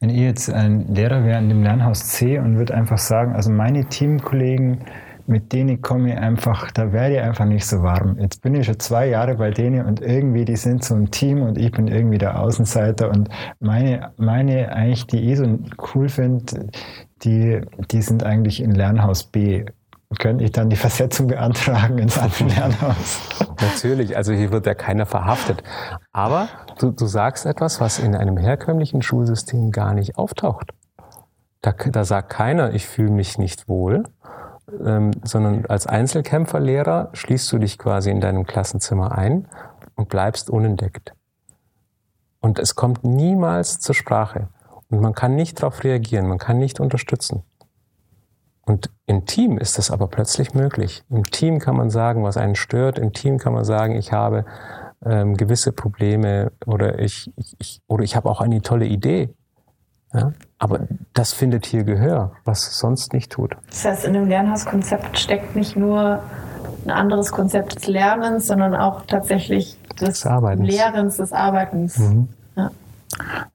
[0.01, 3.51] Wenn ihr jetzt ein Lehrer wäre in dem Lernhaus C und würde einfach sagen, also
[3.51, 4.85] meine Teamkollegen
[5.29, 8.19] mit denen komme ich einfach, da werde ich einfach nicht so warm.
[8.19, 11.43] Jetzt bin ich schon zwei Jahre bei denen und irgendwie, die sind so ein Team
[11.43, 13.29] und ich bin irgendwie der Außenseiter und
[13.61, 15.59] meine, meine eigentlich, die ich so
[15.95, 16.71] cool finde,
[17.23, 17.61] die,
[17.91, 19.67] die sind eigentlich in Lernhaus B.
[20.19, 23.21] Könnte ich dann die Versetzung beantragen ins andere Lernhaus?
[23.61, 25.63] Natürlich, also hier wird ja keiner verhaftet.
[26.13, 26.49] Aber
[26.79, 30.73] du, du sagst etwas, was in einem herkömmlichen Schulsystem gar nicht auftaucht.
[31.61, 34.05] Da, da sagt keiner, ich fühle mich nicht wohl,
[34.85, 39.49] ähm, sondern als Einzelkämpferlehrer schließt du dich quasi in deinem Klassenzimmer ein
[39.95, 41.15] und bleibst unentdeckt.
[42.41, 44.49] Und es kommt niemals zur Sprache.
[44.91, 47.43] Und man kann nicht darauf reagieren, man kann nicht unterstützen.
[48.63, 51.03] Und im Team ist das aber plötzlich möglich.
[51.09, 52.99] Im Team kann man sagen, was einen stört.
[52.99, 54.45] Im Team kann man sagen, ich habe
[55.05, 59.31] ähm, gewisse Probleme oder ich, ich, oder ich habe auch eine tolle Idee.
[60.13, 60.33] Ja?
[60.59, 60.81] Aber
[61.13, 63.55] das findet hier Gehör, was es sonst nicht tut.
[63.69, 66.23] Das heißt, in dem Lernhauskonzept steckt nicht nur
[66.85, 70.25] ein anderes Konzept des Lernens, sondern auch tatsächlich des, des
[70.59, 71.99] Lehrens, des Arbeitens.
[71.99, 72.29] Mhm.
[72.57, 72.71] Ja.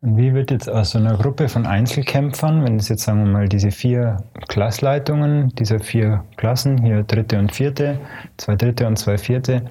[0.01, 3.31] Und wie wird jetzt aus so einer Gruppe von Einzelkämpfern, wenn es jetzt sagen wir
[3.31, 7.99] mal diese vier Klassleitungen, diese vier Klassen, hier dritte und vierte,
[8.37, 9.63] zwei dritte und zwei vierte,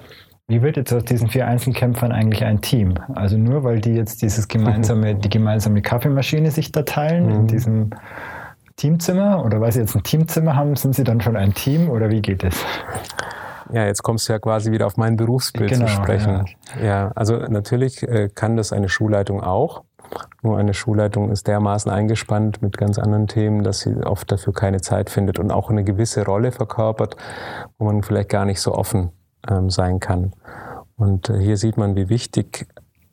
[0.52, 2.94] wie wird jetzt aus diesen vier Einzelkämpfern eigentlich ein Team?
[3.14, 7.32] Also nur weil die jetzt dieses gemeinsame, die gemeinsame Kaffeemaschine sich da teilen mhm.
[7.32, 7.90] in diesem
[8.76, 12.10] Teamzimmer oder weil sie jetzt ein Teamzimmer haben, sind sie dann schon ein Team oder
[12.10, 12.54] wie geht es?
[13.72, 16.44] Ja, jetzt kommst du ja quasi wieder auf mein Berufsbild genau, zu sprechen.
[16.78, 16.84] Ja.
[16.84, 19.84] ja, also natürlich äh, kann das eine Schulleitung auch.
[20.42, 24.82] Nur eine Schulleitung ist dermaßen eingespannt mit ganz anderen Themen, dass sie oft dafür keine
[24.82, 27.16] Zeit findet und auch eine gewisse Rolle verkörpert,
[27.78, 29.12] wo man vielleicht gar nicht so offen
[29.48, 30.32] ähm, sein kann.
[30.96, 32.66] Und äh, hier sieht man, wie wichtig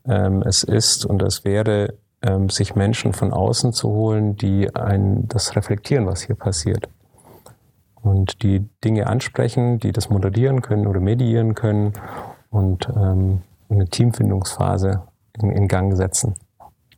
[0.06, 5.28] ähm, es ist und es wäre, ähm, sich Menschen von außen zu holen, die ein,
[5.28, 6.90] das reflektieren, was hier passiert.
[8.02, 11.94] Und die Dinge ansprechen, die das moderieren können oder mediieren können
[12.50, 15.04] und ähm, eine Teamfindungsphase
[15.42, 16.36] in, in Gang setzen.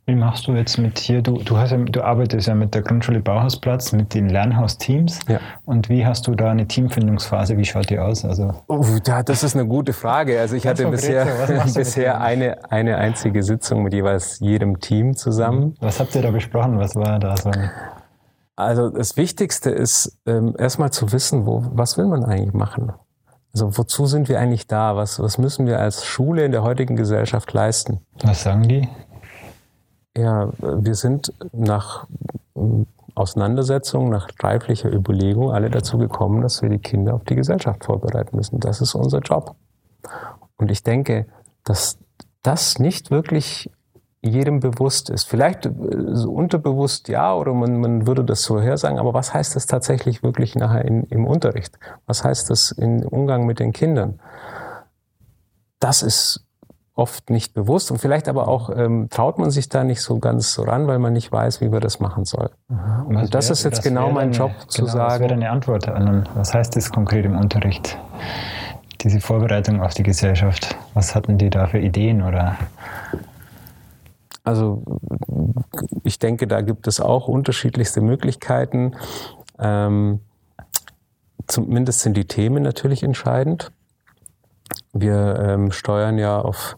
[0.04, 2.82] Wie machst du jetzt mit hier, du, du, hast ja, du arbeitest ja mit der
[2.82, 5.20] Grundschule Bauhausplatz, mit den Lernhausteams.
[5.28, 5.38] Ja.
[5.64, 7.56] Und wie hast du da eine Teamfindungsphase?
[7.56, 8.24] Wie schaut die aus?
[8.24, 10.40] Also oh, das ist eine gute Frage.
[10.40, 11.26] Also ich hatte bisher,
[11.74, 15.76] bisher eine, eine einzige Sitzung mit jeweils jedem Team zusammen.
[15.78, 16.80] Was habt ihr da besprochen?
[16.80, 17.52] Was war da so?
[18.56, 22.92] Also das Wichtigste ist ähm, erstmal zu wissen, wo, was will man eigentlich machen?
[23.54, 24.96] Also wozu sind wir eigentlich da?
[24.96, 28.00] Was, was müssen wir als Schule in der heutigen Gesellschaft leisten?
[28.24, 28.88] Was sagen die?
[30.16, 32.06] Ja, wir sind nach
[32.54, 37.84] ähm, Auseinandersetzung, nach reiflicher Überlegung alle dazu gekommen, dass wir die Kinder auf die Gesellschaft
[37.84, 38.60] vorbereiten müssen.
[38.60, 39.54] Das ist unser Job.
[40.56, 41.26] Und ich denke,
[41.64, 41.98] dass
[42.42, 43.70] das nicht wirklich
[44.22, 45.24] jedem bewusst ist.
[45.24, 45.72] Vielleicht äh,
[46.12, 50.22] so unterbewusst ja, oder man, man würde das so sagen, aber was heißt das tatsächlich
[50.22, 51.78] wirklich nachher in, im Unterricht?
[52.06, 54.20] Was heißt das im Umgang mit den Kindern?
[55.80, 56.44] Das ist
[57.02, 60.52] oft nicht bewusst und vielleicht aber auch ähm, traut man sich da nicht so ganz
[60.52, 62.50] so ran, weil man nicht weiß, wie man das machen soll.
[62.68, 65.10] Und, und das wär, ist jetzt das genau mein Job eine, zu genau, sagen.
[65.10, 67.98] Was wäre deine Antwort an, was heißt das konkret im Unterricht?
[69.00, 70.76] Diese Vorbereitung auf die Gesellschaft.
[70.94, 72.56] Was hatten die da für Ideen oder?
[74.44, 74.84] Also
[76.04, 78.94] ich denke, da gibt es auch unterschiedlichste Möglichkeiten.
[79.58, 80.20] Ähm,
[81.48, 83.72] zumindest sind die Themen natürlich entscheidend.
[84.92, 86.76] Wir ähm, steuern ja auf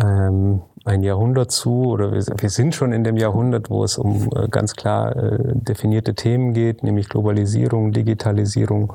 [0.00, 4.30] ähm, ein Jahrhundert zu oder wir, wir, sind schon in dem Jahrhundert, wo es um
[4.34, 8.92] äh, ganz klar äh, definierte Themen geht, nämlich Globalisierung, Digitalisierung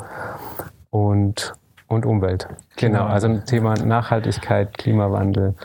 [0.89, 1.53] und,
[1.87, 2.47] und Umwelt.
[2.75, 5.55] Genau, also ein Thema Nachhaltigkeit, Klimawandel.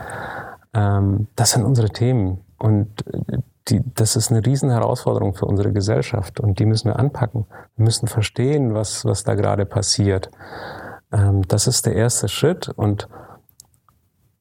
[0.75, 3.39] Ähm, das sind unsere Themen und äh,
[3.69, 7.47] die, das ist eine riesen Herausforderung für unsere Gesellschaft und die müssen wir anpacken.
[7.77, 10.31] Wir müssen verstehen, was, was da gerade passiert.
[11.13, 13.09] Ähm, das ist der erste Schritt und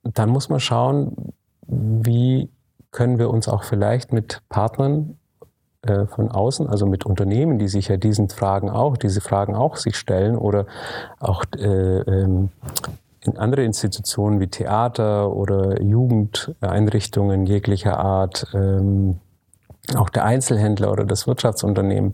[0.03, 1.33] dann muss man schauen,
[1.67, 2.49] wie
[2.91, 5.17] können wir uns auch vielleicht mit Partnern
[5.83, 9.77] äh, von außen, also mit Unternehmen, die sich ja diesen Fragen auch, diese Fragen auch
[9.77, 10.65] sich stellen oder
[11.19, 12.49] auch äh, ähm,
[13.23, 19.19] in andere Institutionen wie Theater oder Jugendeinrichtungen jeglicher Art, ähm,
[19.95, 22.13] auch der Einzelhändler oder das Wirtschaftsunternehmen,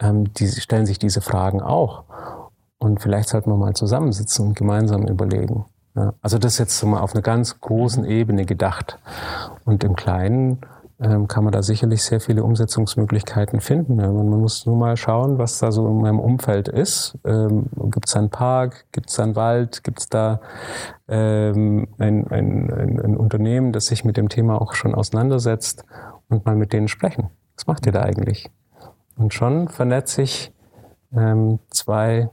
[0.00, 2.04] ähm, die stellen sich diese Fragen auch.
[2.84, 5.64] Und vielleicht sollten wir mal zusammensitzen und gemeinsam überlegen.
[5.96, 8.98] Ja, also das ist jetzt mal auf einer ganz großen Ebene gedacht.
[9.64, 10.58] Und im Kleinen
[11.00, 13.98] ähm, kann man da sicherlich sehr viele Umsetzungsmöglichkeiten finden.
[13.98, 17.16] Ja, man, muss nur mal schauen, was da so in meinem Umfeld ist.
[17.24, 18.84] Ähm, gibt es einen Park?
[18.92, 19.82] Gibt es einen Wald?
[19.82, 20.42] Gibt es da
[21.08, 25.86] ähm, ein, ein, ein, ein Unternehmen, das sich mit dem Thema auch schon auseinandersetzt
[26.28, 27.30] und mal mit denen sprechen?
[27.56, 28.50] Was macht ihr da eigentlich?
[29.16, 30.52] Und schon vernetze ich
[31.16, 32.28] ähm, zwei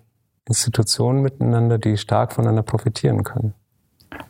[0.51, 3.53] Institutionen miteinander, die stark voneinander profitieren können.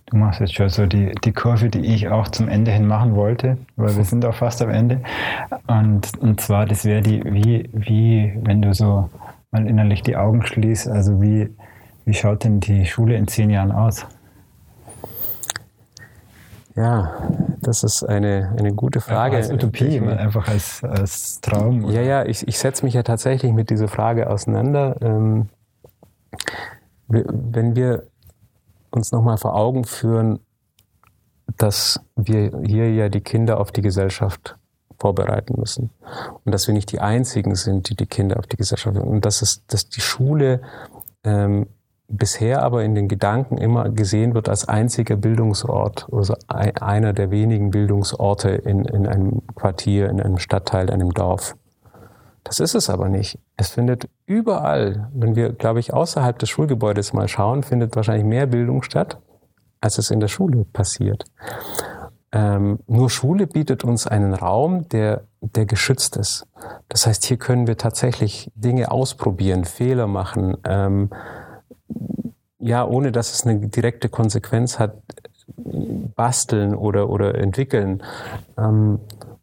[0.06, 3.16] Du machst jetzt schon so die, die Kurve, die ich auch zum Ende hin machen
[3.16, 5.02] wollte, weil wir sind auch fast am Ende.
[5.66, 9.10] Und, und zwar, das wäre die, wie, wie, wenn du so
[9.52, 11.50] mal innerlich die Augen schließt, also wie,
[12.06, 14.06] wie schaut denn die Schule in zehn Jahren aus?
[16.76, 17.14] Ja,
[17.62, 19.38] das ist eine, eine gute Frage.
[19.38, 21.86] Als Utopie, ich, einfach als, als Traum.
[21.86, 21.96] Oder?
[21.96, 24.96] Ja, ja, ich, ich setze mich ja tatsächlich mit dieser Frage auseinander.
[25.02, 25.50] Ähm,
[27.08, 28.08] wenn wir
[28.92, 30.40] uns nochmal vor Augen führen,
[31.58, 34.58] dass wir hier ja die Kinder auf die Gesellschaft
[34.98, 35.90] vorbereiten müssen.
[36.44, 39.42] Und dass wir nicht die Einzigen sind, die die Kinder auf die Gesellschaft und dass
[39.42, 40.62] es, dass die Schule
[41.24, 41.68] ähm,
[42.08, 47.72] bisher aber in den Gedanken immer gesehen wird als einziger Bildungsort, also einer der wenigen
[47.72, 51.56] Bildungsorte in, in einem Quartier, in einem Stadtteil, einem Dorf.
[52.44, 53.40] Das ist es aber nicht.
[53.56, 58.48] Es findet überall, wenn wir, glaube ich, außerhalb des Schulgebäudes mal schauen, findet wahrscheinlich mehr
[58.48, 59.18] Bildung statt,
[59.80, 61.26] als es in der Schule passiert.
[62.34, 66.48] Ähm, nur Schule bietet uns einen Raum, der, der geschützt ist.
[66.88, 71.10] Das heißt, hier können wir tatsächlich Dinge ausprobieren, Fehler machen, ähm,
[72.60, 74.96] ja, ohne dass es eine direkte Konsequenz hat,
[76.16, 78.02] basteln oder, oder entwickeln.
[78.58, 79.00] Ähm,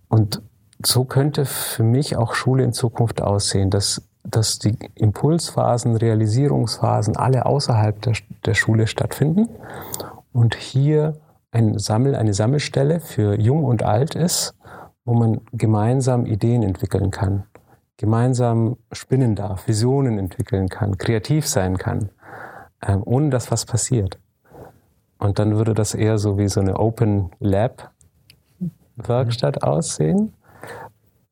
[0.09, 0.41] und
[0.85, 7.47] so könnte für mich auch Schule in Zukunft aussehen, dass, dass die Impulsphasen, Realisierungsphasen alle
[7.47, 8.15] außerhalb der,
[8.45, 9.49] der Schule stattfinden
[10.33, 11.17] und hier
[11.51, 14.55] ein Sammel, eine Sammelstelle für Jung und Alt ist,
[15.05, 17.45] wo man gemeinsam Ideen entwickeln kann,
[17.97, 22.11] gemeinsam spinnen darf, Visionen entwickeln kann, kreativ sein kann,
[22.87, 24.19] ähm, ohne dass was passiert.
[25.19, 27.91] Und dann würde das eher so wie so eine Open Lab
[28.97, 30.35] Werkstatt aussehen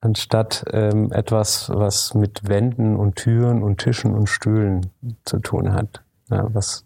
[0.07, 4.92] anstatt ähm, etwas, was mit Wänden und Türen und Tischen und Stühlen
[5.24, 6.84] zu tun hat, ja, was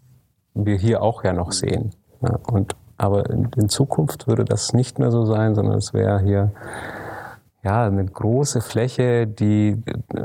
[0.55, 1.91] wir hier auch ja noch sehen.
[2.21, 6.21] Ja, und aber in, in, Zukunft würde das nicht mehr so sein, sondern es wäre
[6.21, 6.51] hier
[7.63, 9.81] ja eine große Fläche, die
[10.15, 10.21] äh,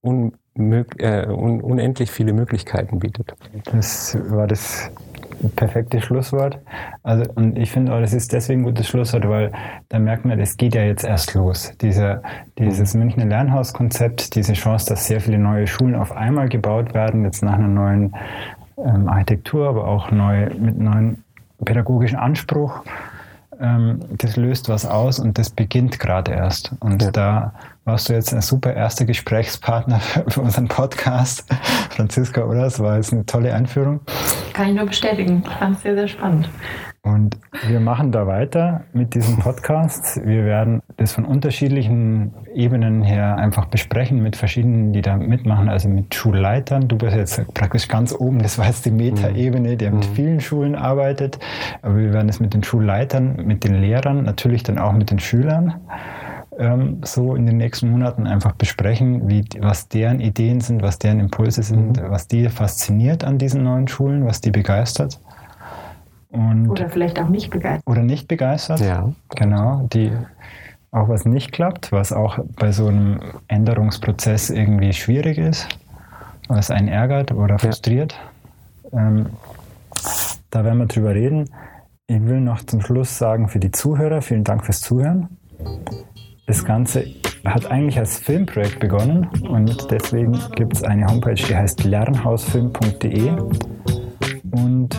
[0.00, 3.34] unmög, äh, un, unendlich viele Möglichkeiten bietet.
[3.72, 4.90] Das war das
[5.56, 6.58] perfektes Schlusswort.
[7.02, 9.52] Also, und ich finde auch, das ist deswegen ein gutes Schlusswort, weil
[9.88, 11.72] da merkt man, es geht ja jetzt erst los.
[11.80, 12.22] Diese,
[12.58, 12.94] dieses.
[12.94, 17.54] Münchner Lernhauskonzept, diese Chance, dass sehr viele neue Schulen auf einmal gebaut werden, jetzt nach
[17.54, 18.14] einer neuen
[18.78, 21.22] ähm, Architektur, aber auch neu, mit neuen
[21.64, 22.82] pädagogischen Anspruch
[23.60, 26.72] ähm, das löst was aus und das beginnt gerade erst.
[26.80, 27.10] Und ja.
[27.10, 27.52] da
[27.86, 31.44] warst du jetzt ein super erster Gesprächspartner für unseren Podcast,
[31.90, 32.62] Franziska, oder?
[32.62, 34.00] Das war jetzt eine tolle Einführung.
[34.52, 35.44] Kann ich nur bestätigen.
[35.46, 36.50] Ich fand es sehr, sehr spannend.
[37.02, 40.20] Und wir machen da weiter mit diesem Podcast.
[40.24, 45.88] Wir werden das von unterschiedlichen Ebenen her einfach besprechen mit verschiedenen, die da mitmachen, also
[45.88, 46.88] mit Schulleitern.
[46.88, 50.14] Du bist jetzt praktisch ganz oben, das war jetzt die Meta-Ebene, der mit mhm.
[50.14, 51.38] vielen Schulen arbeitet.
[51.82, 55.20] Aber wir werden es mit den Schulleitern, mit den Lehrern, natürlich dann auch mit den
[55.20, 55.74] Schülern
[56.58, 61.20] ähm, so in den nächsten Monaten einfach besprechen, wie, was deren Ideen sind, was deren
[61.20, 62.10] Impulse sind, mhm.
[62.10, 65.20] was die fasziniert an diesen neuen Schulen, was die begeistert.
[66.30, 67.86] Und oder vielleicht auch nicht begeistert.
[67.86, 68.80] Oder nicht begeistert.
[68.80, 69.12] Ja.
[69.36, 69.88] Genau.
[69.92, 70.12] Die,
[70.90, 75.68] auch was nicht klappt, was auch bei so einem Änderungsprozess irgendwie schwierig ist,
[76.48, 78.18] was einen ärgert oder frustriert.
[78.92, 79.08] Ja.
[79.08, 79.26] Ähm,
[80.50, 81.50] da werden wir drüber reden.
[82.06, 85.28] Ich will noch zum Schluss sagen für die Zuhörer, vielen Dank fürs Zuhören.
[86.46, 87.04] Das Ganze
[87.44, 93.30] hat eigentlich als Filmprojekt begonnen und deswegen gibt es eine Homepage, die heißt lernhausfilm.de
[94.52, 94.96] und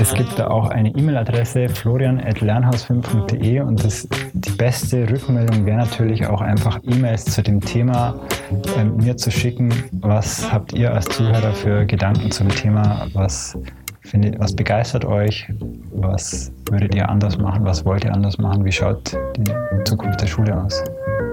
[0.00, 6.40] es gibt da auch eine E-Mail-Adresse florian.lernhausfilm.de und das, die beste Rückmeldung wäre natürlich auch
[6.40, 8.14] einfach E-Mails zu dem Thema
[8.76, 9.74] äh, mir zu schicken.
[9.92, 13.08] Was habt ihr als Zuhörer für Gedanken zum Thema?
[13.12, 13.58] Was
[14.08, 15.48] findet, was begeistert euch?
[15.92, 17.64] Was würdet ihr anders machen?
[17.64, 18.64] Was wollt ihr anders machen?
[18.64, 20.82] Wie schaut die Zukunft der Schule aus?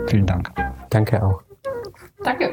[0.07, 0.51] Vielen Dank.
[0.89, 1.41] Danke auch.
[2.23, 2.51] Danke.